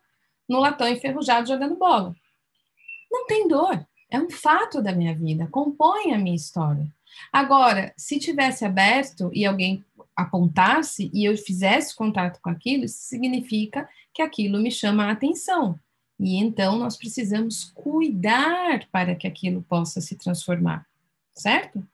[0.48, 2.16] no latão enferrujado jogando bola.
[3.12, 6.88] Não tem dor, é um fato da minha vida, compõe a minha história.
[7.32, 9.84] Agora, se tivesse aberto e alguém
[10.16, 15.80] apontasse e eu fizesse contato com aquilo, isso significa que aquilo me chama a atenção.
[16.19, 20.86] E então nós precisamos cuidar para que aquilo possa se transformar,
[21.34, 21.86] certo?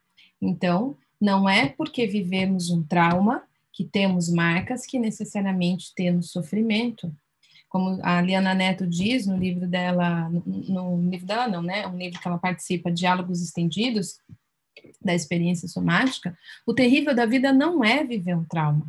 [0.41, 7.13] Então, não é porque vivemos um trauma que temos marcas que necessariamente temos sofrimento.
[7.69, 11.87] Como a Liana Neto diz no livro dela, no, livro dela não, né?
[11.87, 14.19] Um livro que ela participa, Diálogos Estendidos,
[15.01, 18.85] da experiência somática, o terrível da vida não é viver um trauma.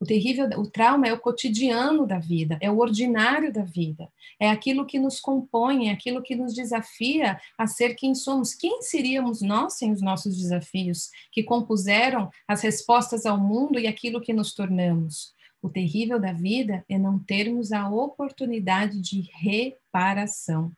[0.00, 4.08] O terrível, o trauma é o cotidiano da vida, é o ordinário da vida,
[4.38, 8.54] é aquilo que nos compõe, é aquilo que nos desafia a ser quem somos.
[8.54, 14.20] Quem seríamos nós sem os nossos desafios, que compuseram as respostas ao mundo e aquilo
[14.20, 15.34] que nos tornamos?
[15.60, 20.72] O terrível da vida é não termos a oportunidade de reparação,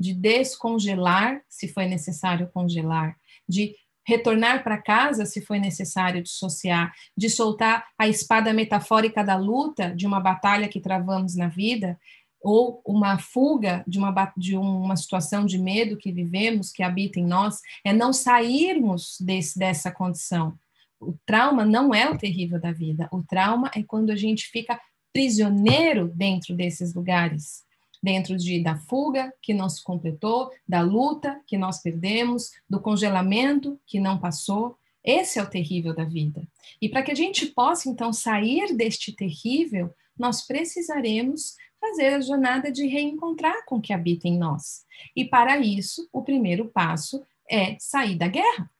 [0.00, 7.30] de descongelar, se foi necessário congelar, de retornar para casa se foi necessário dissociar, de
[7.30, 11.98] soltar a espada metafórica da luta de uma batalha que travamos na vida,
[12.42, 17.26] ou uma fuga de uma, de uma situação de medo que vivemos, que habita em
[17.26, 20.58] nós, é não sairmos desse, dessa condição.
[21.00, 23.08] o trauma não é o terrível da vida.
[23.12, 24.80] O trauma é quando a gente fica
[25.12, 27.64] prisioneiro dentro desses lugares,
[28.02, 33.80] dentro de da fuga que não se completou, da luta que nós perdemos, do congelamento
[33.86, 34.76] que não passou.
[35.04, 36.46] Esse é o terrível da vida.
[36.80, 42.70] E para que a gente possa então sair deste terrível, nós precisaremos fazer a jornada
[42.70, 44.84] de reencontrar com o que habita em nós.
[45.16, 48.70] E para isso, o primeiro passo é sair da guerra.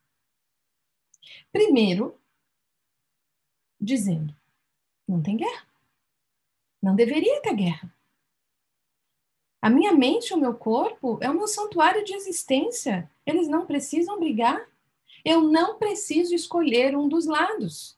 [1.51, 2.19] Primeiro,
[3.79, 4.33] dizendo:
[5.07, 5.67] não tem guerra.
[6.81, 7.93] Não deveria ter guerra.
[9.63, 13.09] A minha mente o meu corpo é o meu santuário de existência.
[13.25, 14.61] Eles não precisam brigar.
[15.23, 17.97] Eu não preciso escolher um dos lados.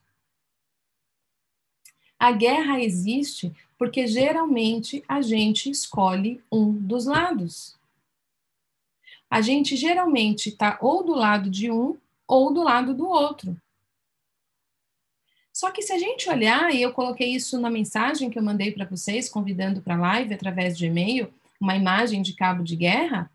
[2.16, 7.76] A guerra existe porque geralmente a gente escolhe um dos lados.
[9.28, 11.98] A gente geralmente está ou do lado de um
[12.28, 13.60] ou do lado do outro.
[15.52, 18.70] Só que se a gente olhar, e eu coloquei isso na mensagem que eu mandei
[18.70, 23.30] para vocês, convidando para a live através de e-mail, uma imagem de cabo de guerra.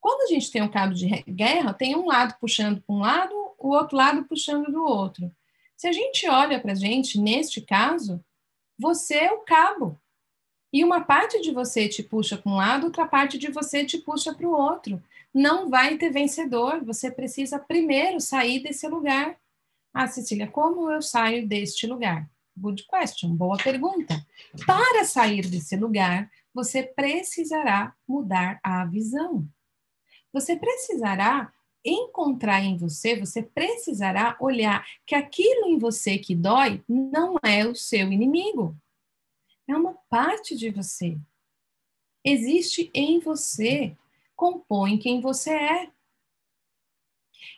[0.00, 3.34] Quando a gente tem um cabo de guerra, tem um lado puxando para um lado,
[3.58, 5.30] o outro lado puxando do outro.
[5.76, 8.24] Se a gente olha para a gente, neste caso,
[8.78, 10.00] você é o cabo.
[10.72, 13.98] E uma parte de você te puxa para um lado, outra parte de você te
[13.98, 15.02] puxa para o outro.
[15.32, 16.82] Não vai ter vencedor.
[16.84, 19.36] Você precisa primeiro sair desse lugar.
[19.92, 22.28] Ah, Cecília, como eu saio deste lugar?
[22.56, 24.24] Good question, boa pergunta.
[24.66, 29.48] Para sair desse lugar, você precisará mudar a visão.
[30.32, 31.52] Você precisará
[31.84, 37.74] encontrar em você, você precisará olhar que aquilo em você que dói não é o
[37.74, 38.76] seu inimigo.
[39.68, 41.18] É uma parte de você.
[42.24, 43.96] Existe em você,
[44.36, 45.90] compõe quem você é.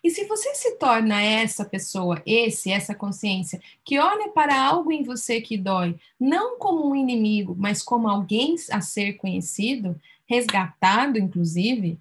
[0.02, 5.02] E se você se torna essa pessoa, esse, essa consciência, que olha para algo em
[5.02, 12.00] você que dói, não como um inimigo, mas como alguém a ser conhecido, resgatado, inclusive,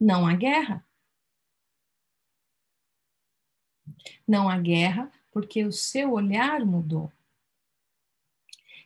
[0.00, 0.84] não há guerra.
[4.26, 7.10] Não há guerra porque o seu olhar mudou.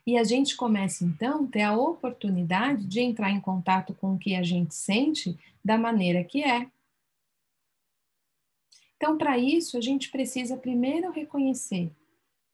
[0.06, 4.18] E a gente começa então a ter a oportunidade de entrar em contato com o
[4.18, 6.70] que a gente sente da maneira que é.
[8.96, 11.92] Então, para isso, a gente precisa primeiro reconhecer: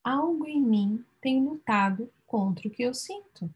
[0.02, 3.48] algo em mim tem lutado contra o que eu sinto.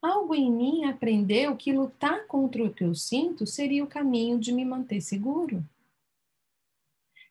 [0.00, 4.52] Algo em mim aprendeu que lutar contra o que eu sinto seria o caminho de
[4.52, 5.64] me manter seguro.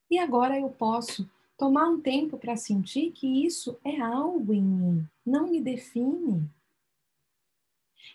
[0.09, 5.07] E agora eu posso tomar um tempo para sentir que isso é algo em mim,
[5.25, 6.49] não me define.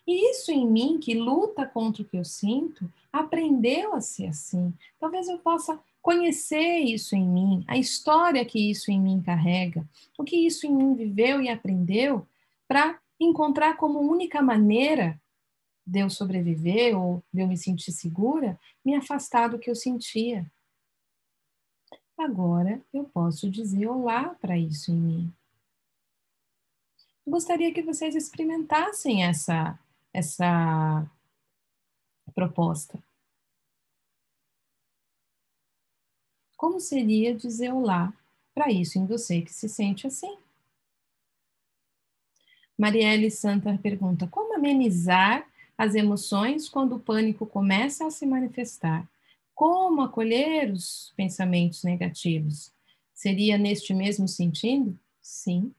[0.09, 4.73] E isso em mim, que luta contra o que eu sinto, aprendeu a ser assim.
[4.99, 10.25] Talvez eu possa conhecer isso em mim, a história que isso em mim carrega, o
[10.25, 12.27] que isso em mim viveu e aprendeu,
[12.67, 15.21] para encontrar como única maneira
[15.87, 20.51] de eu sobreviver ou de eu me sentir segura, me afastar do que eu sentia.
[22.17, 25.33] Agora eu posso dizer olá para isso em mim.
[27.27, 29.79] Gostaria que vocês experimentassem essa
[30.19, 31.07] essa
[32.35, 32.99] proposta.
[36.57, 38.13] Como seria dizer olá
[38.55, 40.37] para isso em você que se sente assim?
[42.77, 49.09] Marielle Santa pergunta: como amenizar as emoções quando o pânico começa a se manifestar?
[49.55, 52.73] Como acolher os pensamentos negativos?
[53.15, 54.99] Seria neste mesmo sentido?
[55.21, 55.73] Sim.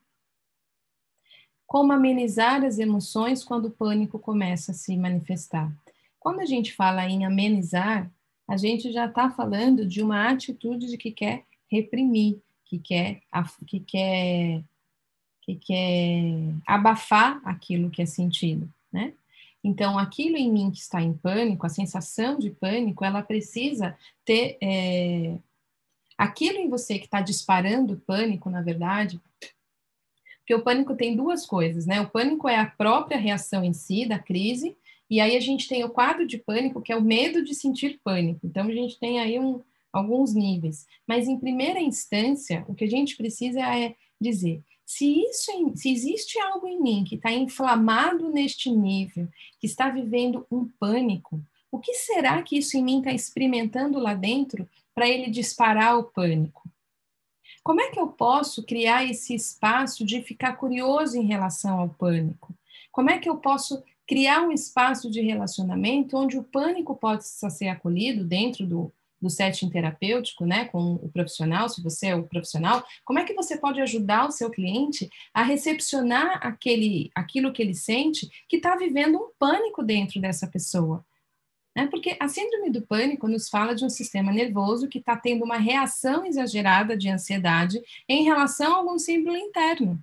[1.69, 5.71] Como amenizar as emoções quando o pânico começa a se manifestar?
[6.19, 8.11] Quando a gente fala em amenizar,
[8.47, 13.21] a gente já está falando de uma atitude de que quer reprimir, que quer,
[13.67, 14.63] que quer,
[15.43, 19.13] que quer abafar aquilo que é sentido, né?
[19.63, 24.57] Então, aquilo em mim que está em pânico, a sensação de pânico, ela precisa ter.
[24.59, 25.37] É,
[26.17, 29.21] aquilo em você que está disparando pânico, na verdade,
[30.49, 32.01] porque o pânico tem duas coisas, né?
[32.01, 34.75] O pânico é a própria reação em si da crise,
[35.07, 37.99] e aí a gente tem o quadro de pânico, que é o medo de sentir
[38.03, 38.39] pânico.
[38.43, 39.61] Então, a gente tem aí um,
[39.93, 40.87] alguns níveis.
[41.05, 46.39] Mas, em primeira instância, o que a gente precisa é dizer: se, isso, se existe
[46.39, 49.27] algo em mim que está inflamado neste nível,
[49.59, 51.39] que está vivendo um pânico,
[51.71, 56.05] o que será que isso em mim está experimentando lá dentro para ele disparar o
[56.05, 56.68] pânico?
[57.69, 62.51] Como é que eu posso criar esse espaço de ficar curioso em relação ao pânico?
[62.91, 67.67] Como é que eu posso criar um espaço de relacionamento onde o pânico possa ser
[67.67, 68.91] acolhido dentro do,
[69.21, 73.35] do setting terapêutico, né, com o profissional, se você é o profissional, como é que
[73.35, 78.75] você pode ajudar o seu cliente a recepcionar aquele, aquilo que ele sente que está
[78.77, 81.05] vivendo um pânico dentro dessa pessoa?
[81.79, 81.87] Né?
[81.87, 85.55] Porque a síndrome do pânico nos fala de um sistema nervoso que está tendo uma
[85.55, 89.97] reação exagerada de ansiedade em relação a algum símbolo interno.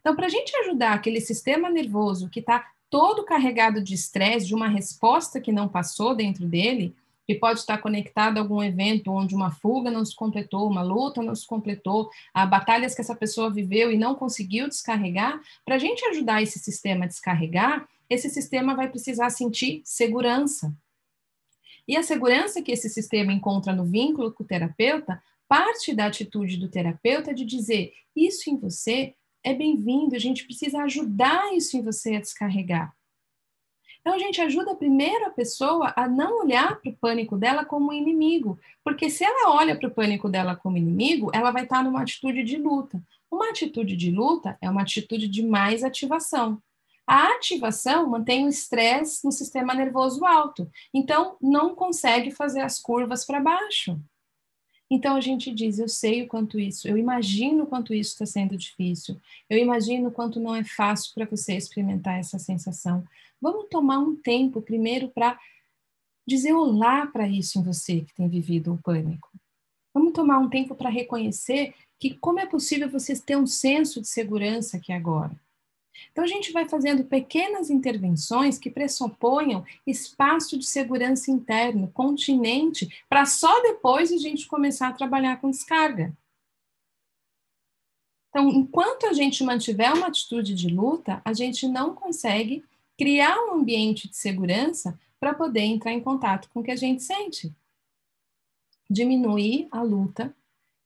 [0.00, 4.54] Então, para a gente ajudar aquele sistema nervoso que está todo carregado de estresse, de
[4.54, 6.94] uma resposta que não passou dentro dele,
[7.26, 11.22] que pode estar conectado a algum evento onde uma fuga não se completou, uma luta
[11.22, 15.78] não se completou, a batalhas que essa pessoa viveu e não conseguiu descarregar, para a
[15.78, 20.74] gente ajudar esse sistema a descarregar, esse sistema vai precisar sentir segurança.
[21.88, 26.56] E a segurança que esse sistema encontra no vínculo com o terapeuta parte da atitude
[26.56, 31.82] do terapeuta de dizer: isso em você é bem-vindo, a gente precisa ajudar isso em
[31.82, 32.94] você a descarregar.
[34.00, 37.92] Então, a gente ajuda primeiro a pessoa a não olhar para o pânico dela como
[37.92, 42.02] inimigo, porque se ela olha para o pânico dela como inimigo, ela vai estar numa
[42.02, 43.02] atitude de luta.
[43.30, 46.60] Uma atitude de luta é uma atitude de mais ativação.
[47.06, 53.24] A ativação mantém o estresse no sistema nervoso alto, então não consegue fazer as curvas
[53.24, 54.00] para baixo.
[54.90, 58.26] Então a gente diz: eu sei o quanto isso, eu imagino o quanto isso está
[58.26, 63.02] sendo difícil, eu imagino o quanto não é fácil para você experimentar essa sensação.
[63.40, 65.38] Vamos tomar um tempo primeiro para
[66.26, 69.28] dizer olá para isso em você que tem vivido o pânico.
[69.94, 74.08] Vamos tomar um tempo para reconhecer que como é possível você ter um senso de
[74.08, 75.34] segurança aqui agora.
[76.10, 83.24] Então, a gente vai fazendo pequenas intervenções que pressuponham espaço de segurança interno, continente, para
[83.26, 86.16] só depois a gente começar a trabalhar com descarga.
[88.30, 92.64] Então, enquanto a gente mantiver uma atitude de luta, a gente não consegue
[92.98, 97.02] criar um ambiente de segurança para poder entrar em contato com o que a gente
[97.02, 97.54] sente.
[98.88, 100.34] Diminuir a luta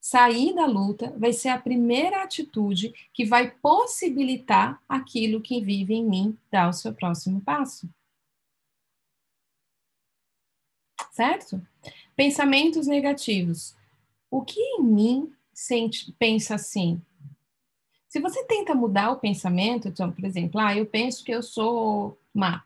[0.08, 6.08] sair da luta vai ser a primeira atitude que vai possibilitar aquilo que vive em
[6.08, 7.90] mim dar o seu próximo passo.
[11.10, 11.60] Certo?
[12.14, 13.74] Pensamentos negativos.
[14.30, 17.02] O que em mim sente, pensa assim?
[18.08, 22.16] Se você tenta mudar o pensamento, então, por exemplo, ah, eu penso que eu sou
[22.32, 22.64] má.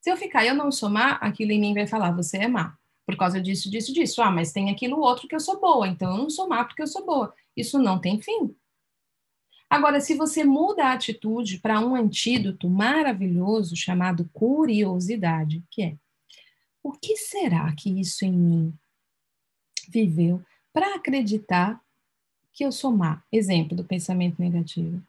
[0.00, 2.79] Se eu ficar, eu não sou má, aquilo em mim vai falar, você é má
[3.10, 4.22] por causa disso, disso, disso.
[4.22, 6.82] Ah, mas tem aquilo outro que eu sou boa, então eu não sou má porque
[6.82, 7.34] eu sou boa.
[7.56, 8.54] Isso não tem fim.
[9.68, 15.96] Agora, se você muda a atitude para um antídoto maravilhoso chamado curiosidade, que é
[16.82, 18.78] o que será que isso em mim
[19.88, 20.42] viveu
[20.72, 21.80] para acreditar
[22.52, 23.22] que eu sou má?
[23.30, 25.02] Exemplo do pensamento negativo.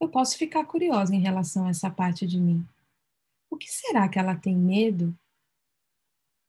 [0.00, 2.64] Eu posso ficar curiosa em relação a essa parte de mim.
[3.50, 5.16] O que será que ela tem medo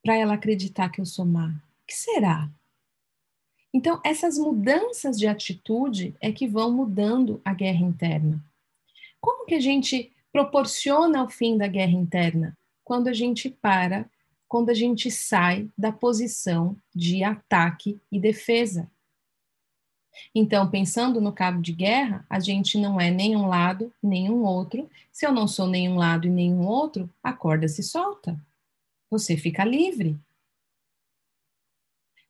[0.08, 1.49] para ela acreditar que eu sou má?
[1.49, 2.49] O que será?
[3.74, 8.41] Então, essas mudanças de atitude é que vão mudando a guerra interna.
[9.20, 12.58] Como que a gente proporciona o fim da guerra interna?
[12.86, 14.10] Quando a gente para,
[14.47, 18.89] quando a gente sai da posição de ataque e defesa.
[20.34, 24.45] Então, pensando no cabo de guerra, a gente não é nem um lado, nem um
[24.45, 24.89] outro.
[25.12, 28.39] Se eu não sou nenhum lado e nenhum outro, a corda se solta
[29.10, 30.18] você fica livre.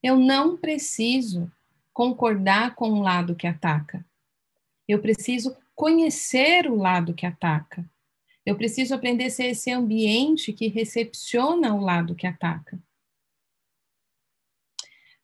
[0.01, 1.51] Eu não preciso
[1.93, 4.05] concordar com o lado que ataca.
[4.87, 7.83] Eu preciso conhecer o lado que ataca.
[8.45, 12.79] Eu preciso aprender a ser esse ambiente que recepciona o lado que ataca.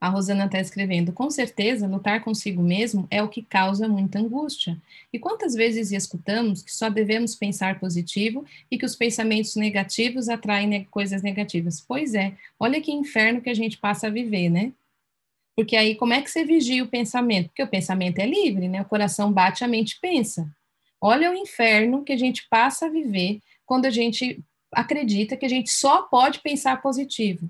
[0.04, 4.78] A Rosana está escrevendo: com certeza, lutar consigo mesmo é o que causa muita angústia.
[5.14, 10.68] E quantas vezes escutamos que só devemos pensar positivo e que os pensamentos negativos atraem
[10.68, 11.80] ne coisas negativas?
[11.80, 14.74] Pois é, olha que inferno que a gente passa a viver, né?
[15.56, 17.48] Porque aí, como é que você vigia o pensamento?
[17.48, 18.82] Porque o pensamento é livre, né?
[18.82, 20.54] O coração bate, a mente pensa.
[21.00, 25.50] Olha o inferno que a gente passa a viver quando a gente acredita que a
[25.50, 27.50] gente só pode pensar positivo.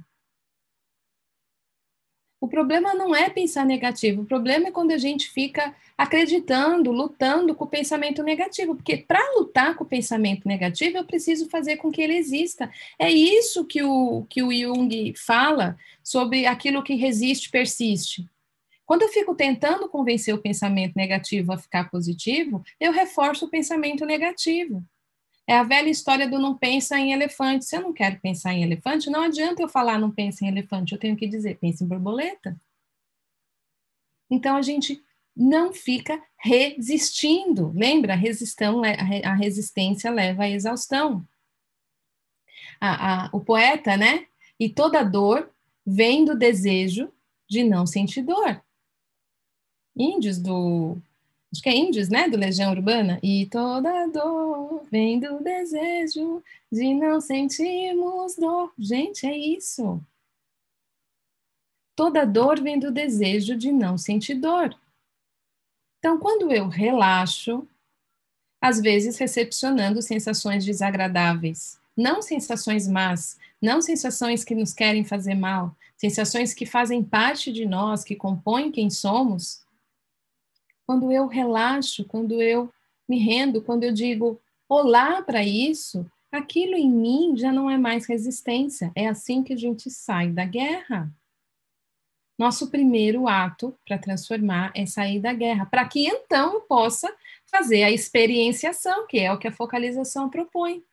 [2.44, 7.56] O problema não é pensar negativo, o problema é quando a gente fica acreditando, lutando
[7.56, 11.89] com o pensamento negativo, porque para lutar com o pensamento negativo, eu preciso fazer com
[11.89, 12.70] que ele exista.
[13.00, 18.30] É isso que o, que o Jung fala sobre aquilo que resiste, persiste.
[18.86, 24.06] Quando eu fico tentando convencer o pensamento negativo a ficar positivo, eu reforço o pensamento
[24.06, 24.84] negativo.
[25.48, 27.66] É a velha história do não pensa em elefante.
[27.66, 30.94] Se eu não quero pensar em elefante, não adianta eu falar não pensa em elefante,
[30.94, 32.60] eu tenho que dizer pensa em borboleta.
[34.30, 35.04] Então a gente
[35.36, 37.72] não fica resistindo.
[37.76, 38.14] Lembra?
[38.14, 41.28] A, resistência leva à exaustão.
[42.80, 44.28] A, a, o poeta, né?
[44.60, 45.52] E toda dor
[45.86, 47.12] vem do desejo
[47.50, 48.64] de não sentir dor.
[49.96, 50.98] Índios do.
[51.54, 52.28] Acho que é Índios, né?
[52.28, 53.20] Do Legião Urbana.
[53.22, 58.74] E toda dor vem do desejo de não sentirmos dor.
[58.76, 60.04] Gente, é isso.
[61.95, 64.76] Toda dor vem do desejo de não sentir dor.
[65.99, 67.68] Então, quando eu relaxo,
[68.60, 75.76] às vezes recepcionando sensações desagradáveis, não sensações más, não sensações que nos querem fazer mal,
[75.95, 79.62] sensações que fazem parte de nós, que compõem quem somos.
[80.94, 82.72] Quando eu relaxo, quando eu
[83.10, 84.39] me rendo, quando eu digo
[84.70, 88.91] olá para isso, aquilo em mim já não é mais resistência.
[88.94, 91.12] É assim que a gente sai da guerra.
[92.38, 97.12] Nosso primeiro ato para transformar é sair da guerra, para que então eu possa
[97.48, 100.84] fazer a experienciação, que é o que a focalização propõe.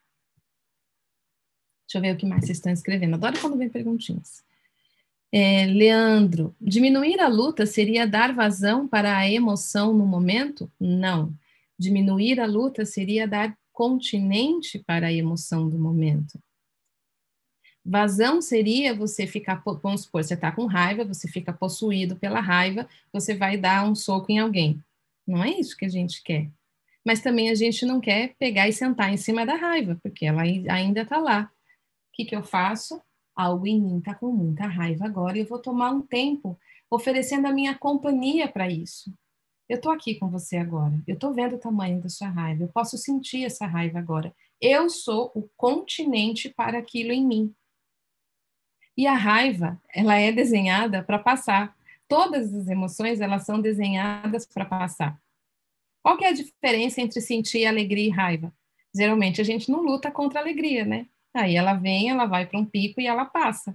[1.87, 3.17] Deixa eu ver o que mais vocês estão escrevendo.
[3.17, 4.43] Adoro quando vem perguntinhas.
[5.33, 10.71] É, Leandro, diminuir a luta seria dar vazão para a emoção no momento?
[10.79, 11.33] Não.
[11.79, 16.39] Diminuir a luta seria dar continente para a emoção do momento.
[17.85, 22.87] Vazão seria você ficar, vamos supor, você está com raiva, você fica possuído pela raiva,
[23.13, 24.83] você vai dar um soco em alguém.
[25.27, 26.51] Não é isso que a gente quer.
[27.07, 30.43] Mas também a gente não quer pegar e sentar em cima da raiva, porque ela
[30.43, 31.51] ainda está lá
[32.21, 33.01] que, que eu faço?
[33.41, 36.59] Algo em mim está com muita raiva agora e eu vou tomar um tempo
[36.91, 39.11] oferecendo a minha companhia para isso.
[39.67, 42.69] Eu estou aqui com você agora, eu estou vendo o tamanho da sua raiva, eu
[42.69, 44.35] posso sentir essa raiva agora.
[44.61, 47.55] Eu sou o continente para aquilo em mim.
[48.95, 51.75] E a raiva, ela é desenhada para passar.
[52.07, 55.19] Todas as emoções, elas são desenhadas para passar.
[56.03, 58.53] Qual que é a diferença entre sentir alegria e raiva?
[58.95, 61.07] Geralmente a gente não luta contra a alegria, né?
[61.35, 63.75] Aí ela vem, ela vai para um pico e ela passa.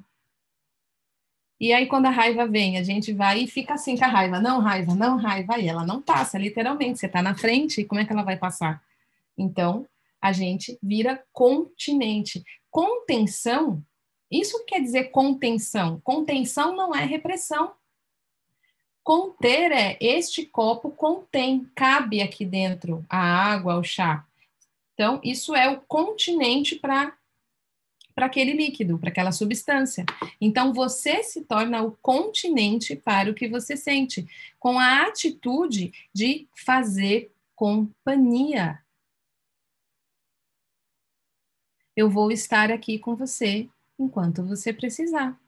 [1.59, 4.41] E aí, quando a raiva vem, a gente vai e fica assim com a raiva,
[4.41, 6.99] não raiva, não raiva, e ela não passa, literalmente.
[6.99, 8.83] Você está na frente, como é que ela vai passar?
[9.37, 9.87] Então,
[10.21, 12.43] a gente vira continente.
[12.69, 13.81] Contenção,
[14.29, 16.01] isso quer dizer contenção.
[16.03, 17.73] Contenção não é repressão.
[19.01, 24.25] Conter é este copo contém, cabe aqui dentro a água, o chá.
[24.93, 27.15] Então, isso é o continente para
[28.15, 30.05] para aquele líquido, para aquela substância.
[30.39, 34.25] Então, você se torna o continente para o que você sente,
[34.57, 38.81] com a atitude de fazer companhia.
[41.95, 45.39] Eu vou estar aqui com você enquanto você precisar.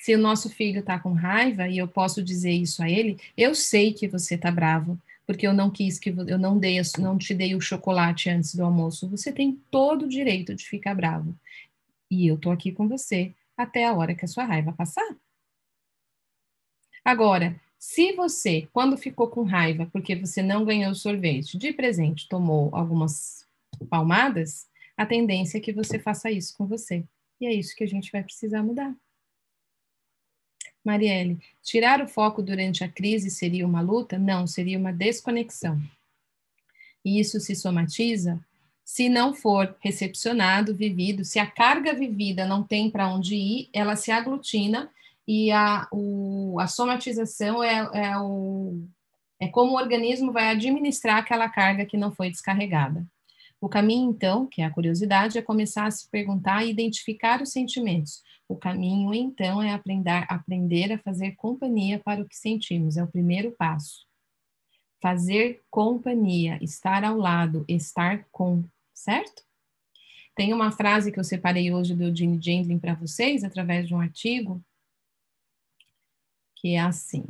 [0.00, 3.54] Se o nosso filho está com raiva e eu posso dizer isso a ele, eu
[3.54, 7.34] sei que você está bravo, porque eu não quis que eu não dei, não te
[7.34, 9.08] dei o chocolate antes do almoço.
[9.08, 11.34] Você tem todo o direito de ficar bravo.
[12.10, 15.16] E eu tô aqui com você até a hora que a sua raiva passar.
[17.04, 22.74] Agora, se você, quando ficou com raiva porque você não ganhou sorvete de presente, tomou
[22.74, 23.46] algumas
[23.90, 24.66] palmadas,
[24.96, 27.04] a tendência é que você faça isso com você.
[27.40, 28.94] E é isso que a gente vai precisar mudar.
[30.84, 34.18] Marielle, tirar o foco durante a crise seria uma luta?
[34.18, 35.80] Não, seria uma desconexão.
[37.04, 38.40] E isso se somatiza
[38.84, 43.96] se não for recepcionado, vivido, se a carga vivida não tem para onde ir, ela
[43.96, 44.90] se aglutina
[45.26, 48.84] e a, o, a somatização é, é, o,
[49.40, 53.06] é como o organismo vai administrar aquela carga que não foi descarregada.
[53.58, 57.50] O caminho, então, que é a curiosidade, é começar a se perguntar e identificar os
[57.50, 58.22] sentimentos.
[58.48, 63.10] O caminho, então, é aprender, aprender a fazer companhia para o que sentimos, é o
[63.10, 64.06] primeiro passo.
[65.00, 69.42] Fazer companhia, estar ao lado, estar com, certo?
[70.34, 74.00] Tem uma frase que eu separei hoje do Gene Gendlin para vocês, através de um
[74.00, 74.62] artigo,
[76.56, 77.24] que é assim.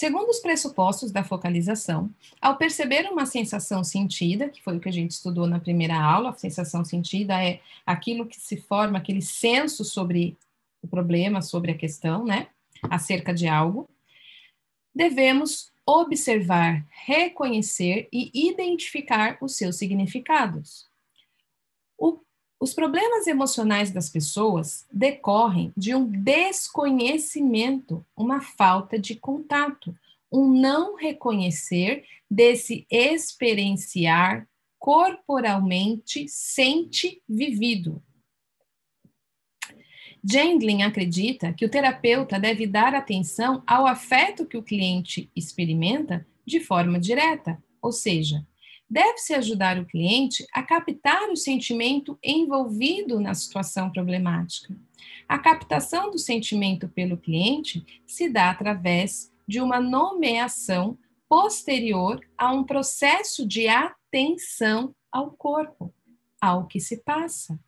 [0.00, 2.08] Segundo os pressupostos da focalização,
[2.40, 6.30] ao perceber uma sensação sentida, que foi o que a gente estudou na primeira aula,
[6.30, 10.38] a sensação sentida é aquilo que se forma, aquele senso sobre
[10.82, 12.46] o problema, sobre a questão, né,
[12.84, 13.90] acerca de algo,
[14.94, 20.89] devemos observar, reconhecer e identificar os seus significados.
[22.60, 29.96] Os problemas emocionais das pessoas decorrem de um desconhecimento, uma falta de contato,
[30.30, 34.46] um não reconhecer desse experienciar
[34.78, 38.02] corporalmente sente vivido.
[40.22, 46.60] Gendlin acredita que o terapeuta deve dar atenção ao afeto que o cliente experimenta de
[46.60, 48.46] forma direta, ou seja,
[48.90, 54.76] deve-se ajudar o cliente a captar o sentimento envolvido na situação problemática.
[55.28, 62.64] A captação do sentimento pelo cliente se dá através de uma nomeação posterior a um
[62.64, 65.94] processo de atenção ao corpo,
[66.40, 67.58] ao que se passa.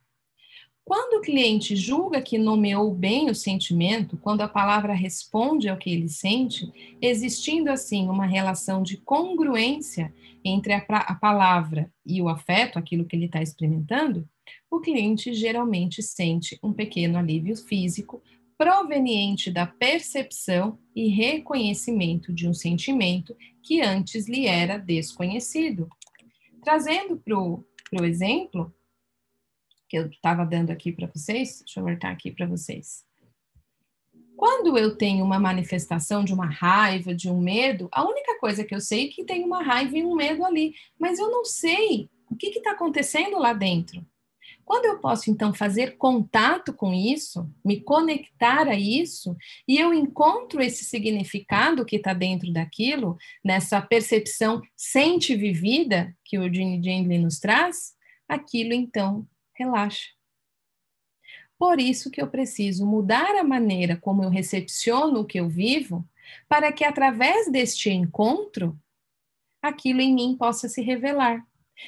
[0.94, 5.88] Quando o cliente julga que nomeou bem o sentimento, quando a palavra responde ao que
[5.88, 6.70] ele sente,
[7.00, 10.12] existindo assim uma relação de congruência
[10.44, 14.28] entre a, a palavra e o afeto, aquilo que ele está experimentando,
[14.70, 18.22] o cliente geralmente sente um pequeno alívio físico
[18.58, 25.88] proveniente da percepção e reconhecimento de um sentimento que antes lhe era desconhecido.
[26.62, 27.64] Trazendo para o
[28.04, 28.70] exemplo,
[29.92, 33.04] que eu estava dando aqui para vocês, deixa eu voltar aqui para vocês.
[34.34, 38.74] Quando eu tenho uma manifestação de uma raiva, de um medo, a única coisa que
[38.74, 42.08] eu sei é que tem uma raiva e um medo ali, mas eu não sei
[42.30, 44.02] o que está acontecendo lá dentro.
[44.64, 49.36] Quando eu posso, então, fazer contato com isso, me conectar a isso,
[49.68, 56.50] e eu encontro esse significado que está dentro daquilo, nessa percepção sente vivida que o
[56.50, 57.92] Gene Gendley nos traz,
[58.26, 60.10] aquilo, então, relaxa.
[61.58, 66.04] Por isso que eu preciso mudar a maneira como eu recepciono o que eu vivo,
[66.48, 68.78] para que através deste encontro,
[69.60, 71.46] aquilo em mim possa se revelar.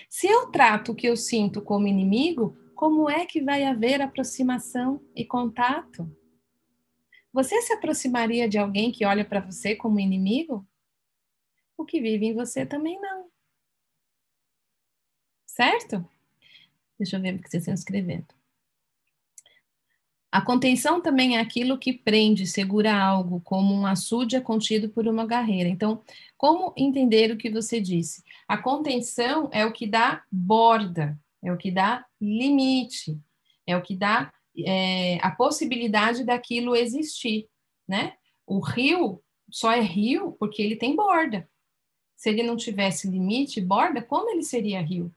[0.09, 5.05] Se eu trato o que eu sinto como inimigo, como é que vai haver aproximação
[5.15, 6.09] e contato?
[7.33, 10.65] Você se aproximaria de alguém que olha para você como inimigo?
[11.77, 13.29] O que vive em você também não.
[15.47, 16.09] Certo?
[16.99, 18.26] Deixa eu ver o que vocês estão escrevendo.
[20.34, 25.07] A contenção também é aquilo que prende, segura algo, como um açude é contido por
[25.07, 25.68] uma garreira.
[25.68, 26.03] Então,
[26.36, 28.24] como entender o que você disse?
[28.49, 33.16] A contenção é o que dá borda, é o que dá limite,
[33.64, 37.49] é o que dá é, a possibilidade daquilo existir,
[37.86, 38.14] né?
[38.45, 41.49] O rio só é rio porque ele tem borda.
[42.16, 45.14] Se ele não tivesse limite, borda, como ele seria rio?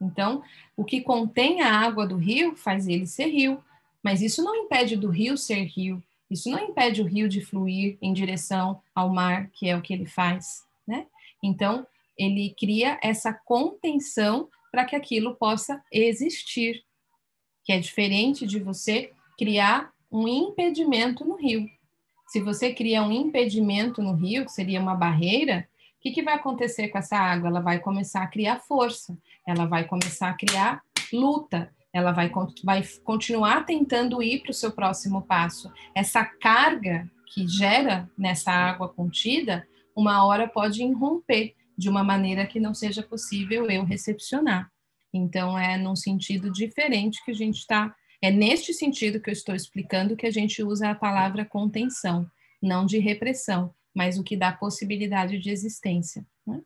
[0.00, 0.42] Então,
[0.76, 3.62] o que contém a água do rio faz ele ser rio,
[4.02, 7.96] mas isso não impede do rio ser rio, isso não impede o rio de fluir
[8.02, 11.06] em direção ao mar, que é o que ele faz, né?
[11.42, 11.86] Então,
[12.18, 16.84] ele cria essa contenção para que aquilo possa existir,
[17.64, 21.68] que é diferente de você criar um impedimento no rio.
[22.28, 25.68] Se você cria um impedimento no rio, que seria uma barreira,
[25.98, 27.48] o que, que vai acontecer com essa água?
[27.48, 29.16] Ela vai começar a criar força,
[29.46, 30.80] ela vai começar a criar
[31.12, 32.30] luta, ela vai,
[32.62, 35.72] vai continuar tentando ir para o seu próximo passo.
[35.94, 39.66] Essa carga que gera nessa água contida,
[39.96, 44.70] uma hora pode irromper de uma maneira que não seja possível eu recepcionar.
[45.12, 47.94] Então, é num sentido diferente que a gente está.
[48.22, 52.26] É neste sentido que eu estou explicando que a gente usa a palavra contenção,
[52.62, 56.26] não de repressão, mas o que dá possibilidade de existência.
[56.46, 56.60] Né?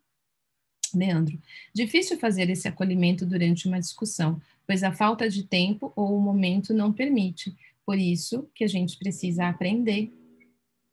[0.93, 1.41] Leandro,
[1.72, 6.74] difícil fazer esse acolhimento durante uma discussão, pois a falta de tempo ou o momento
[6.74, 7.57] não permite.
[7.87, 10.12] Por isso que a gente precisa aprender.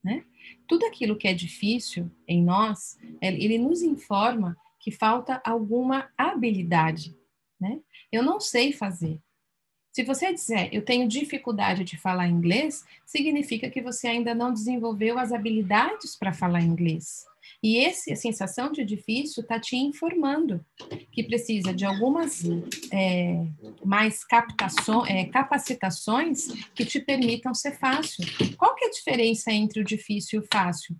[0.03, 0.23] Né?
[0.67, 7.17] Tudo aquilo que é difícil em nós, ele nos informa que falta alguma habilidade.
[7.59, 7.79] Né?
[8.11, 9.19] Eu não sei fazer.
[9.97, 15.17] Se você disser eu tenho dificuldade de falar inglês, significa que você ainda não desenvolveu
[15.17, 17.25] as habilidades para falar inglês.
[17.63, 20.63] E esse, a sensação de difícil está te informando
[21.11, 22.43] que precisa de algumas
[22.93, 23.43] é,
[23.83, 24.23] mais
[25.07, 26.45] é, capacitações
[26.75, 28.23] que te permitam ser fácil.
[28.55, 30.95] Qual que é a diferença entre o difícil e o fácil?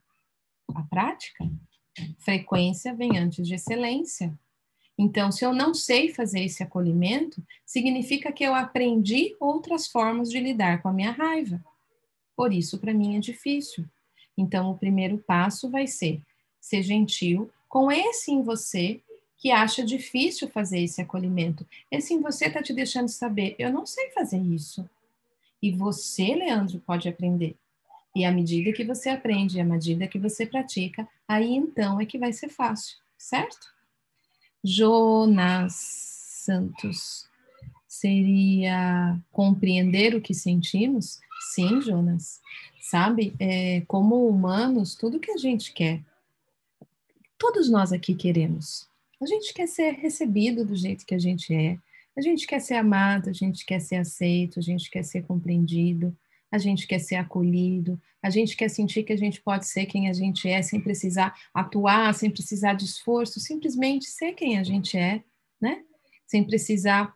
[0.74, 1.48] A prática.
[2.18, 4.36] Frequência vem antes de excelência.
[4.98, 10.40] Então, se eu não sei fazer esse acolhimento, significa que eu aprendi outras formas de
[10.40, 11.64] lidar com a minha raiva.
[12.36, 13.86] Por isso, para mim é difícil.
[14.36, 16.22] Então, o primeiro passo vai ser
[16.60, 19.02] ser gentil com esse em você
[19.38, 21.66] que acha difícil fazer esse acolhimento.
[21.92, 24.90] Esse em você está te deixando saber, eu não sei fazer isso.
[25.62, 27.56] E você, Leandro, pode aprender.
[28.16, 32.18] E à medida que você aprende, à medida que você pratica, aí então é que
[32.18, 33.77] vai ser fácil, certo?
[34.64, 37.28] Jonas Santos.
[37.88, 41.20] Seria compreender o que sentimos?
[41.54, 42.42] Sim, Jonas.
[42.82, 46.02] Sabe, é, como humanos, tudo que a gente quer
[47.38, 48.88] todos nós aqui queremos.
[49.22, 51.78] A gente quer ser recebido do jeito que a gente é,
[52.18, 56.16] a gente quer ser amado, a gente quer ser aceito, a gente quer ser compreendido,
[56.52, 60.10] a gente quer ser acolhido, a gente quer sentir que a gente pode ser quem
[60.10, 64.98] a gente é, sem precisar atuar, sem precisar de esforço, simplesmente ser quem a gente
[64.98, 65.24] é,
[65.60, 65.84] né?
[66.26, 67.14] Sem precisar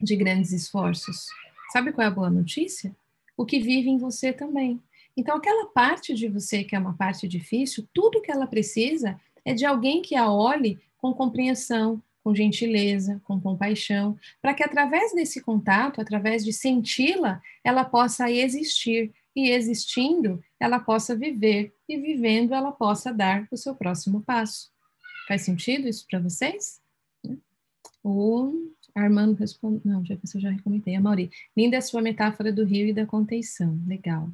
[0.00, 1.26] de grandes esforços.
[1.72, 2.94] Sabe qual é a boa notícia?
[3.36, 4.82] O que vive em você também.
[5.16, 9.54] Então, aquela parte de você que é uma parte difícil, tudo que ela precisa é
[9.54, 15.40] de alguém que a olhe com compreensão, com gentileza, com compaixão, para que através desse
[15.40, 22.72] contato, através de senti-la, ela possa existir e existindo, ela possa viver e vivendo, ela
[22.72, 24.72] possa dar o seu próximo passo.
[25.28, 26.80] Faz sentido isso para vocês?
[28.02, 30.96] O Armando responde, não, já eu já comentei.
[30.96, 34.28] A Mauri, linda a sua metáfora do rio e da contenção, legal.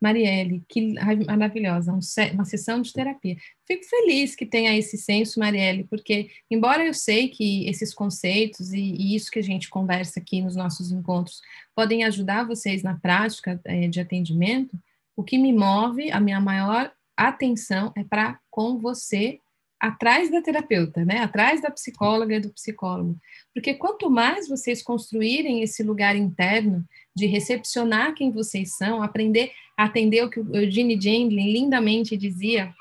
[0.00, 0.94] Marielle, que
[1.26, 1.92] maravilhosa,
[2.32, 3.36] uma sessão de terapia.
[3.66, 8.80] Fico feliz que tenha esse senso, Marielle, porque, embora eu sei que esses conceitos e,
[8.80, 11.40] e isso que a gente conversa aqui nos nossos encontros
[11.74, 14.78] podem ajudar vocês na prática é, de atendimento,
[15.16, 19.40] o que me move, a minha maior atenção é para com você
[19.80, 21.18] atrás da terapeuta, né?
[21.18, 23.18] Atrás da psicóloga e do psicólogo.
[23.54, 26.84] Porque quanto mais vocês construírem esse lugar interno
[27.16, 32.74] de recepcionar quem vocês são, aprender a atender o que o Eugene Gendlin lindamente dizia,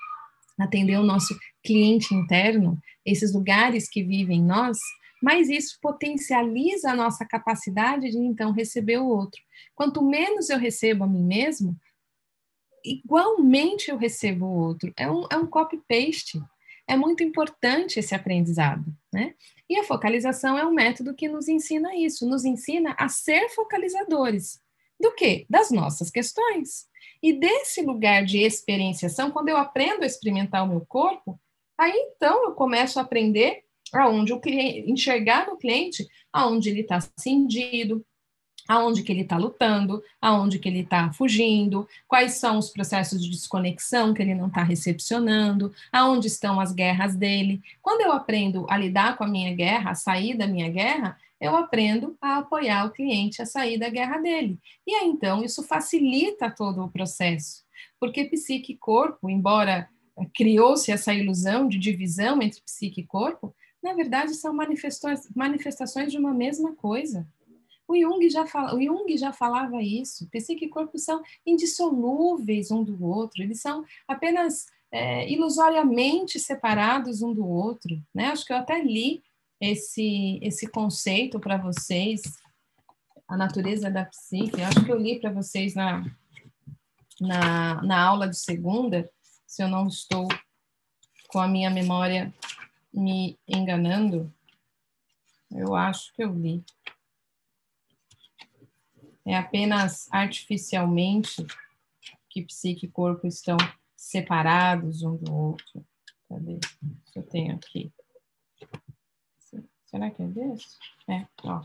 [0.60, 1.34] atender o nosso
[1.64, 4.78] cliente interno, esses lugares que vivem em nós,
[5.24, 9.42] mais isso potencializa a nossa capacidade de então receber o outro.
[9.74, 11.76] Quanto menos eu recebo a mim mesmo,
[12.84, 14.92] igualmente eu recebo o outro.
[14.98, 16.42] É um, é um copy-paste
[16.88, 19.34] é muito importante esse aprendizado, né?
[19.70, 24.60] E a focalização é um método que nos ensina isso, nos ensina a ser focalizadores.
[25.00, 25.46] Do quê?
[25.50, 26.88] Das nossas questões.
[27.22, 31.40] E desse lugar de experienciação, quando eu aprendo a experimentar o meu corpo,
[31.78, 33.64] aí então eu começo a aprender
[33.94, 38.06] aonde o cliente, enxergar no cliente aonde ele está cindido,
[38.68, 43.30] aonde que ele está lutando, aonde que ele está fugindo, quais são os processos de
[43.30, 47.62] desconexão que ele não está recepcionando, aonde estão as guerras dele.
[47.82, 51.56] Quando eu aprendo a lidar com a minha guerra, a sair da minha guerra, eu
[51.56, 54.60] aprendo a apoiar o cliente a sair da guerra dele.
[54.88, 57.64] E aí, então, isso facilita todo o processo,
[58.00, 63.54] porque psique e corpo, embora eh, criou-se essa ilusão de divisão entre psique e corpo,
[63.84, 67.28] na verdade são manifestações, manifestações de uma mesma coisa.
[67.88, 70.28] O Jung já, fala, o Jung já falava isso.
[70.30, 77.34] Psique e corpo são indissolúveis um do outro, eles são apenas é, ilusoriamente separados um
[77.34, 78.02] do outro.
[78.14, 78.28] Né?
[78.28, 79.24] Acho que eu até li
[79.60, 82.22] esse, esse conceito para vocês,
[83.28, 84.62] a natureza da psique.
[84.62, 86.06] Acho que eu li para vocês na,
[87.20, 89.10] na, na aula de segunda,
[89.46, 90.28] se eu não estou
[91.28, 92.34] com a minha memória
[92.94, 94.34] me enganando.
[95.52, 96.64] Eu acho que eu li
[99.26, 101.46] é apenas artificialmente
[102.30, 103.58] que psique e corpo estão
[103.96, 105.86] separados um do outro.
[106.30, 106.60] Cadê?
[107.16, 107.92] Eu tenho aqui.
[109.86, 110.78] Será que é desse?
[111.08, 111.62] É, ó.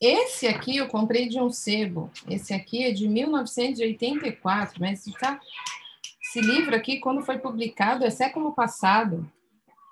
[0.00, 2.10] Esse aqui eu comprei de um sebo.
[2.26, 5.38] Esse aqui é de 1984, mas tá...
[6.22, 9.30] esse livro aqui, quando foi publicado, é século passado.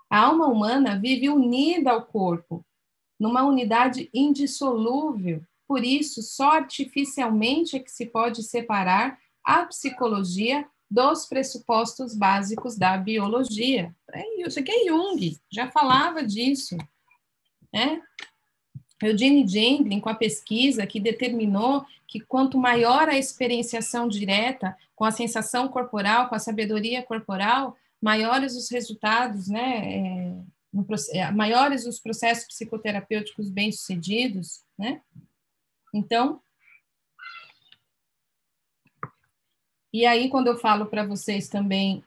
[0.09, 2.65] A alma humana vive unida ao corpo,
[3.21, 11.27] numa unidade indissolúvel por isso, só artificialmente é que se pode separar a psicologia dos
[11.27, 13.95] pressupostos básicos da biologia.
[14.11, 16.75] É, isso aqui é Jung, já falava disso.
[17.71, 18.01] Né?
[19.03, 25.11] Eugene Gendlin, com a pesquisa que determinou que quanto maior a experienciação direta com a
[25.11, 30.35] sensação corporal, com a sabedoria corporal, maiores os resultados, né, é,
[30.73, 35.03] no, é, maiores os processos psicoterapêuticos bem-sucedidos, né?
[35.95, 36.41] Então,
[39.93, 42.05] e aí quando eu falo para vocês também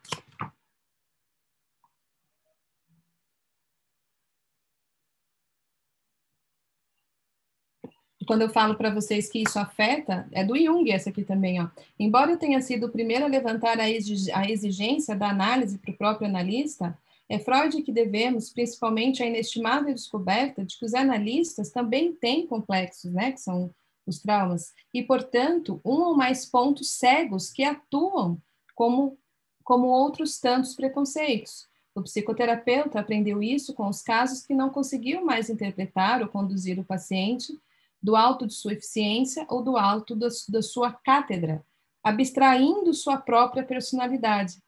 [8.32, 11.68] quando eu falo para vocês que isso afeta, é do Jung essa aqui também, ó.
[12.00, 16.28] Embora eu tenha sido o primeiro a levantar a exigência da análise para o próprio
[16.28, 16.98] analista,
[17.32, 23.10] é Freud que devemos, principalmente, a inestimável descoberta de que os analistas também têm complexos,
[23.14, 23.74] né, que são
[24.06, 28.38] os traumas, e, portanto, um ou mais pontos cegos que atuam
[28.76, 29.18] como,
[29.64, 31.70] como outros tantos preconceitos.
[31.96, 36.84] O psicoterapeuta aprendeu isso com os casos que não conseguiu mais interpretar ou conduzir o
[36.84, 37.58] paciente
[38.04, 41.64] do alto de sua eficiência ou do alto da, da sua cátedra,
[42.04, 44.62] abstraindo sua própria personalidade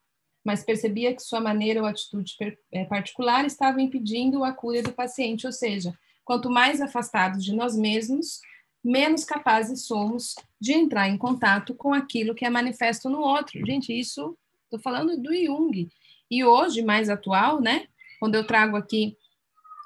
[0.43, 2.35] mas percebia que sua maneira ou atitude
[2.71, 7.77] é, particular estava impedindo a cura do paciente, ou seja, quanto mais afastados de nós
[7.77, 8.41] mesmos,
[8.83, 13.65] menos capazes somos de entrar em contato com aquilo que é manifesto no outro.
[13.65, 15.89] Gente, isso estou falando do Jung.
[16.29, 17.87] E hoje, mais atual, né?
[18.19, 19.17] Quando eu trago aqui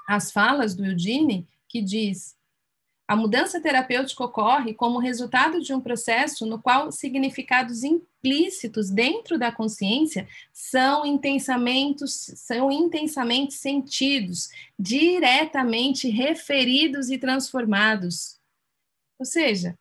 [0.08, 2.36] as falas do Eugene, que diz
[3.08, 9.50] a mudança terapêutica ocorre como resultado de um processo no qual significados implícitos dentro da
[9.50, 18.38] consciência são intensamente, são intensamente sentidos, diretamente referidos e transformados.
[19.18, 19.80] Ou seja,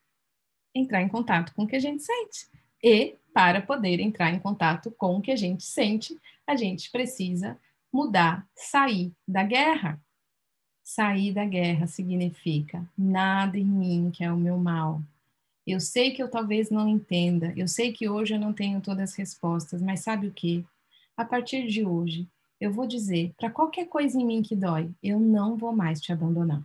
[0.73, 2.47] entrar em contato com o que a gente sente.
[2.81, 6.17] E, para poder entrar em contato com o que a gente sente,
[6.47, 7.59] a gente precisa
[7.93, 10.01] mudar, sair da guerra.
[10.89, 15.03] Sair da guerra significa nada em mim que é o meu mal.
[15.67, 19.11] Eu sei que eu talvez não entenda, eu sei que hoje eu não tenho todas
[19.11, 20.65] as respostas, mas sabe o que?
[21.17, 22.29] A partir de hoje,
[22.61, 26.13] eu vou dizer para qualquer coisa em mim que dói, eu não vou mais te
[26.13, 26.63] abandonar.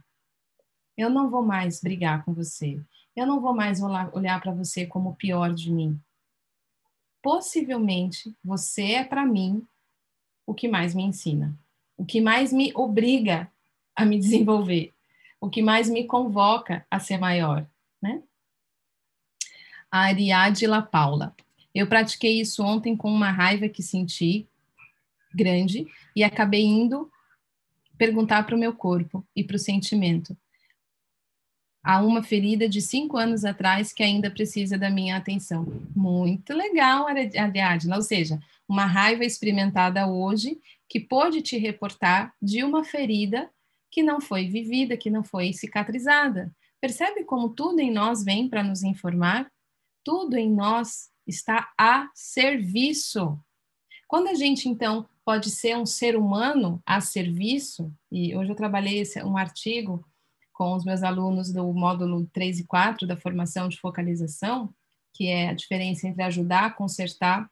[0.96, 2.80] Eu não vou mais brigar com você.
[3.16, 6.00] Eu não vou mais olhar para você como o pior de mim.
[7.24, 9.68] Possivelmente, você é para mim
[10.46, 11.58] o que mais me ensina,
[11.98, 13.52] o que mais me obriga
[13.96, 14.94] a me desenvolver,
[15.40, 17.68] o que mais me convoca a ser maior,
[18.02, 18.22] né?
[19.90, 21.36] A Ariadila Paula.
[21.74, 24.48] Eu pratiquei isso ontem com uma raiva que senti
[25.34, 27.12] grande e acabei indo
[27.98, 30.36] perguntar para o meu corpo e para o sentimento.
[31.84, 35.66] Há uma ferida de cinco anos atrás que ainda precisa da minha atenção.
[35.96, 37.96] Muito legal, Ariadna.
[37.96, 43.50] Ou seja, uma raiva experimentada hoje que pode te reportar de uma ferida
[43.92, 46.56] que não foi vivida, que não foi cicatrizada.
[46.80, 49.52] Percebe como tudo em nós vem para nos informar?
[50.04, 53.38] Tudo em nós está a serviço.
[54.08, 59.04] Quando a gente, então, pode ser um ser humano a serviço, e hoje eu trabalhei
[59.24, 60.04] um artigo
[60.54, 64.74] com os meus alunos do módulo 3 e 4 da formação de focalização,
[65.14, 67.50] que é a diferença entre ajudar, consertar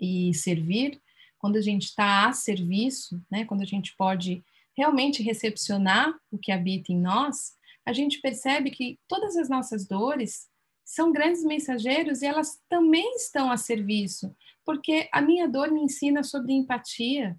[0.00, 1.00] e servir.
[1.38, 4.44] Quando a gente está a serviço, né, quando a gente pode
[4.76, 10.48] realmente recepcionar o que habita em nós, a gente percebe que todas as nossas dores
[10.84, 16.22] são grandes mensageiros e elas também estão a serviço, porque a minha dor me ensina
[16.22, 17.38] sobre empatia.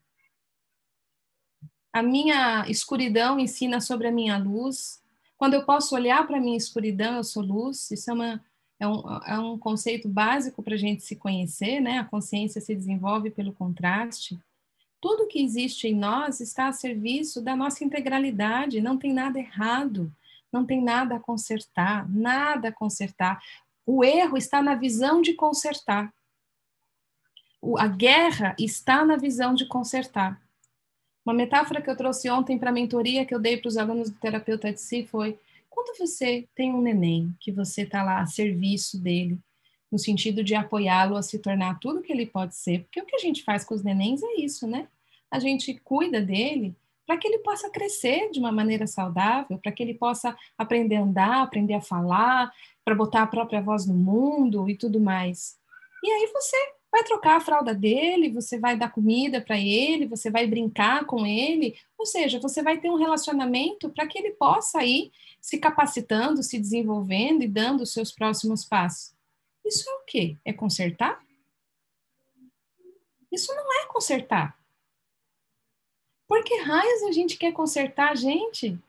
[1.94, 5.02] A minha escuridão ensina sobre a minha luz.
[5.38, 7.90] Quando eu posso olhar para a minha escuridão, eu sou luz.
[7.90, 8.46] Isso é, uma,
[8.80, 12.00] é, um, é um conceito básico para a gente se conhecer, né?
[12.00, 14.38] A consciência se desenvolve pelo contraste.
[15.00, 20.12] Tudo que existe em nós está a serviço da nossa integralidade, não tem nada errado,
[20.52, 23.42] não tem nada a consertar, nada a consertar.
[23.86, 26.12] O erro está na visão de consertar.
[27.62, 30.42] O, a guerra está na visão de consertar.
[31.26, 34.10] Uma metáfora que eu trouxe ontem para a mentoria que eu dei para os alunos
[34.10, 35.38] do terapeuta de si foi:
[35.70, 39.38] quando você tem um neném que você está lá a serviço dele,
[39.92, 43.16] no sentido de apoiá-lo a se tornar tudo que ele pode ser, porque o que
[43.16, 44.88] a gente faz com os nenéns é isso, né?
[45.32, 46.76] A gente cuida dele
[47.06, 51.04] para que ele possa crescer de uma maneira saudável, para que ele possa aprender a
[51.04, 52.52] andar, aprender a falar,
[52.84, 55.58] para botar a própria voz no mundo e tudo mais.
[56.04, 56.58] E aí você
[56.92, 61.26] vai trocar a fralda dele, você vai dar comida para ele, você vai brincar com
[61.26, 66.44] ele, ou seja, você vai ter um relacionamento para que ele possa ir se capacitando,
[66.44, 69.17] se desenvolvendo e dando os seus próximos passos.
[69.68, 70.38] Isso é o quê?
[70.46, 71.22] É consertar?
[73.32, 74.58] Isso não é consertar.
[76.28, 78.80] Por que raios a gente quer consertar a gente?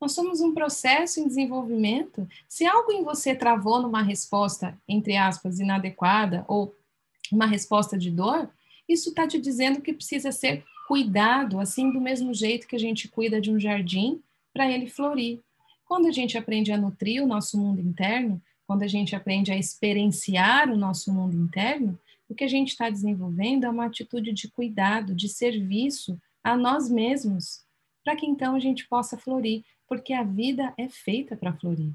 [0.00, 2.28] Nós somos um processo em desenvolvimento.
[2.48, 6.74] Se algo em você travou numa resposta, entre aspas, inadequada ou
[7.30, 8.50] uma resposta de dor,
[8.88, 13.08] isso está te dizendo que precisa ser cuidado, assim do mesmo jeito que a gente
[13.08, 15.40] cuida de um jardim para ele florir.
[15.84, 18.42] Quando a gente aprende a nutrir o nosso mundo interno,
[18.72, 22.88] quando a gente aprende a experienciar o nosso mundo interno, o que a gente está
[22.88, 27.66] desenvolvendo é uma atitude de cuidado, de serviço a nós mesmos,
[28.02, 31.92] para que então a gente possa florir, porque a vida é feita para florir.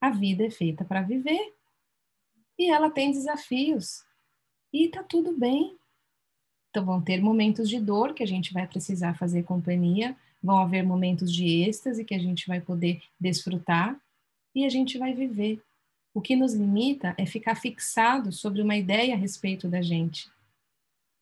[0.00, 1.52] A vida é feita para viver.
[2.56, 4.04] E ela tem desafios.
[4.72, 5.76] E tá tudo bem.
[6.68, 10.84] Então vão ter momentos de dor que a gente vai precisar fazer companhia, vão haver
[10.84, 14.00] momentos de êxtase que a gente vai poder desfrutar
[14.54, 15.60] e a gente vai viver.
[16.12, 20.28] O que nos limita é ficar fixado sobre uma ideia a respeito da gente.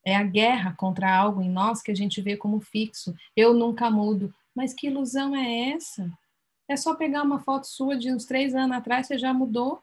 [0.03, 3.13] É a guerra contra algo em nós que a gente vê como fixo.
[3.35, 4.33] Eu nunca mudo.
[4.55, 6.11] Mas que ilusão é essa?
[6.67, 9.81] É só pegar uma foto sua de uns três anos atrás, você já mudou.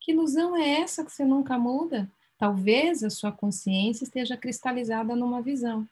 [0.00, 2.08] Que ilusão é essa que você nunca muda?
[2.36, 5.88] Talvez a sua consciência esteja cristalizada numa visão.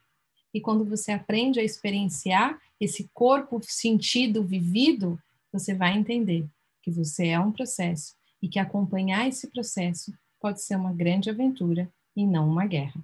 [0.54, 5.20] E quando você aprende a experienciar esse corpo sentido vivido,
[5.52, 6.46] você vai entender
[6.86, 11.90] que você é um processo e que acompanhar esse processo pode ser uma grande aventura
[12.14, 13.02] e não uma guerra.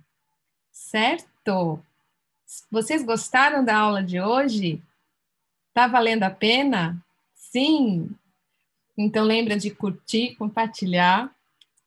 [0.70, 1.82] Certo?
[2.70, 4.80] Vocês gostaram da aula de hoje?
[5.74, 7.04] Tá valendo a pena?
[7.34, 8.08] Sim.
[8.96, 11.34] Então lembra de curtir, compartilhar,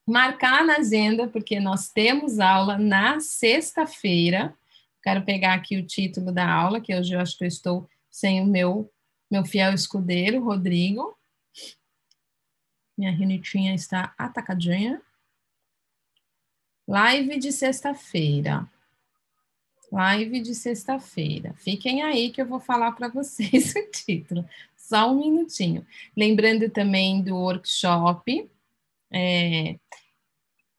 [0.06, 4.54] marcar na agenda, porque nós temos aula na sexta-feira.
[5.02, 8.42] Quero pegar aqui o título da aula, que hoje eu acho que eu estou sem
[8.42, 8.92] o meu
[9.32, 11.18] meu fiel escudeiro, Rodrigo.
[12.98, 15.02] Minha rinitinha está atacadinha.
[16.88, 18.70] Live de sexta-feira.
[19.92, 21.54] Live de sexta-feira.
[21.56, 24.48] Fiquem aí que eu vou falar para vocês o título.
[24.78, 25.86] Só um minutinho.
[26.16, 28.50] Lembrando também do workshop.
[29.12, 29.78] É,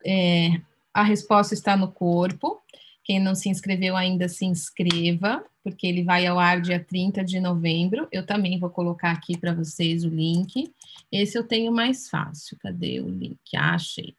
[0.04, 0.60] é,
[0.94, 2.62] a resposta está no corpo.
[3.06, 7.38] Quem não se inscreveu ainda, se inscreva, porque ele vai ao ar dia 30 de
[7.38, 8.08] novembro.
[8.10, 10.74] Eu também vou colocar aqui para vocês o link.
[11.12, 12.58] Esse eu tenho mais fácil.
[12.58, 13.38] Cadê o link?
[13.56, 14.16] achei.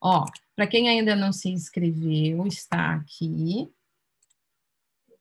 [0.00, 0.24] Ó,
[0.56, 3.70] para quem ainda não se inscreveu, está aqui.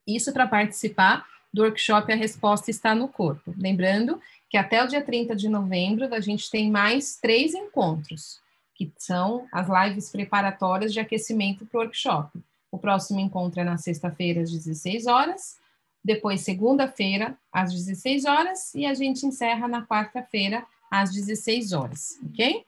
[0.08, 3.54] Isso para participar do workshop A Resposta Está no Corpo.
[3.56, 8.42] Lembrando que até o dia 30 de novembro a gente tem mais três encontros,
[8.74, 12.42] que são as lives preparatórias de aquecimento para o workshop.
[12.74, 15.60] O próximo encontro é na sexta-feira, às 16 horas.
[16.04, 18.74] Depois, segunda-feira, às 16 horas.
[18.74, 22.66] E a gente encerra na quarta-feira, às 16 horas, ok?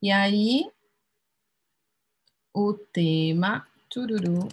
[0.00, 0.70] E aí,
[2.54, 3.66] o tema.
[3.90, 4.46] Tururu.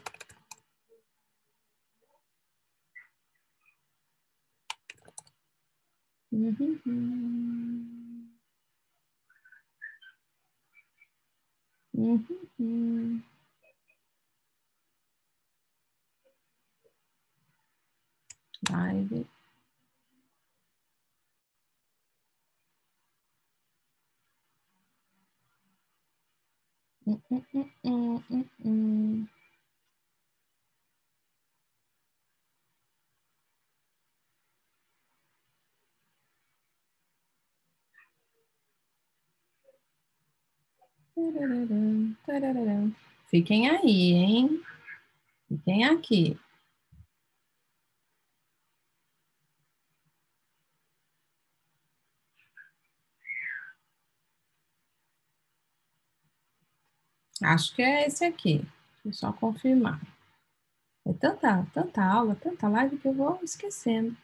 [6.32, 6.80] Uhum.
[11.94, 13.22] Uhum.
[18.72, 19.26] Live.
[27.06, 28.22] Mm,
[28.64, 29.28] mm,
[43.30, 44.62] Fiquem aí, hein?
[45.48, 46.38] Fiquem aqui.
[57.44, 58.60] Acho que é esse aqui.
[59.04, 60.00] Deixa eu só confirmar.
[61.06, 64.16] É tanta, tanta aula, tanta live que eu vou esquecendo.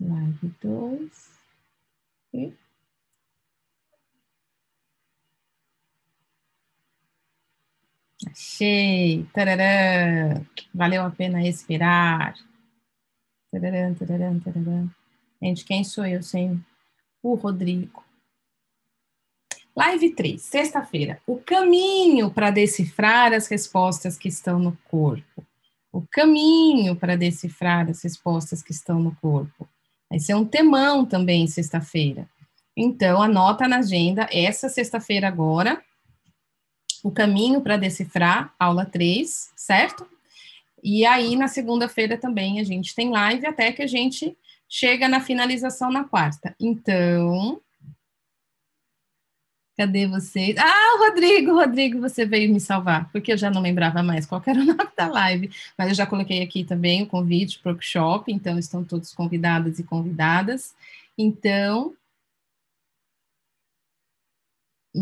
[0.00, 1.42] Live 2.
[2.34, 2.52] E...
[8.30, 9.24] Achei!
[9.32, 10.44] Tararã!
[10.74, 12.34] Valeu a pena respirar.
[13.50, 14.88] Tararã, tararã, tararã.
[15.42, 16.64] Gente, quem sou eu sem
[17.20, 18.04] o Rodrigo?
[19.74, 21.20] Live 3, sexta-feira.
[21.26, 25.44] O caminho para decifrar as respostas que estão no corpo.
[25.90, 29.68] O caminho para decifrar as respostas que estão no corpo.
[30.08, 32.28] Vai ser um temão também sexta-feira.
[32.76, 35.82] Então, anota na agenda essa sexta-feira agora,
[37.02, 40.06] o caminho para decifrar, aula 3, certo?
[40.84, 44.36] E aí, na segunda-feira também a gente tem live até que a gente
[44.72, 46.56] chega na finalização na quarta.
[46.58, 47.60] Então,
[49.76, 50.56] cadê vocês?
[50.56, 54.58] Ah, Rodrigo, Rodrigo, você veio me salvar, porque eu já não lembrava mais qual era
[54.58, 58.32] o nome da live, mas eu já coloquei aqui também o convite para o workshop,
[58.32, 60.74] então estão todos convidados e convidadas.
[61.18, 61.94] Então,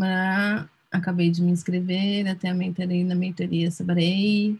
[0.01, 4.59] ah, acabei de me inscrever, até a mentoria, na mentoria saberei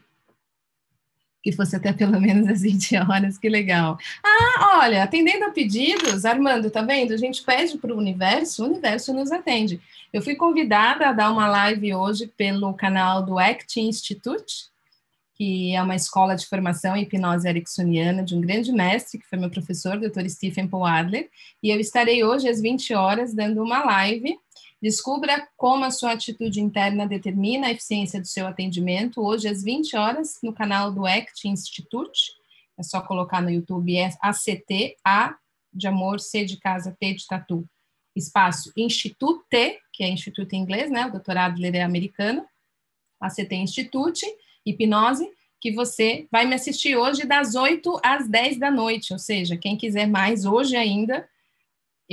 [1.42, 3.98] que fosse até pelo menos às 20 horas, que legal.
[4.24, 7.12] Ah, olha, atendendo a pedidos, Armando, tá vendo?
[7.12, 9.80] A gente pede para o universo, o universo nos atende.
[10.12, 14.70] Eu fui convidada a dar uma live hoje pelo canal do ACT Institute,
[15.34, 19.38] que é uma escola de formação em hipnose ericksoniana de um grande mestre, que foi
[19.38, 20.28] meu professor, Dr.
[20.28, 21.28] Stephen Paul Adler,
[21.62, 24.36] e eu estarei hoje às 20 horas dando uma live
[24.82, 29.96] Descubra como a sua atitude interna determina a eficiência do seu atendimento, hoje às 20
[29.96, 32.32] horas, no canal do ACT Institute.
[32.76, 35.36] É só colocar no YouTube é ACT, A
[35.72, 37.64] de amor, C de casa, T de tatu.
[38.16, 41.06] Espaço Institute, que é Instituto em inglês, né?
[41.06, 42.44] O doutorado dele é americano.
[43.20, 44.26] ACT Institute,
[44.66, 45.30] hipnose,
[45.60, 49.76] que você vai me assistir hoje das 8 às 10 da noite, ou seja, quem
[49.76, 51.28] quiser mais hoje ainda,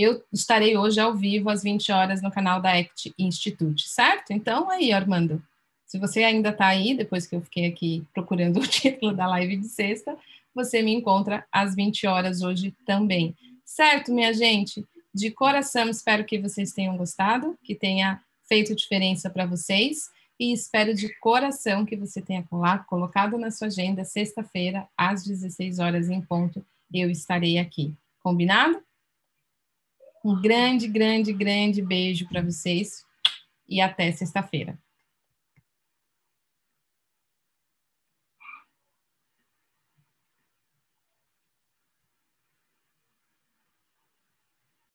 [0.02, 4.32] eu estarei hoje ao vivo às 20 horas no canal da ACT Institute, certo?
[4.32, 5.42] Então, aí, Armando,
[5.86, 9.58] se você ainda está aí, depois que eu fiquei aqui procurando o título da live
[9.58, 10.16] de sexta,
[10.54, 13.36] você me encontra às 20 horas hoje também.
[13.66, 14.86] Certo, minha gente?
[15.14, 20.94] De coração, espero que vocês tenham gostado, que tenha feito diferença para vocês e espero
[20.94, 22.46] de coração que você tenha
[22.88, 26.66] colocado na sua agenda sexta-feira às 16 horas em ponto.
[26.94, 27.94] Eu estarei aqui.
[28.24, 28.82] Combinado?
[30.24, 33.04] Um grande, grande, grande beijo para vocês
[33.68, 34.78] e até sexta-feira.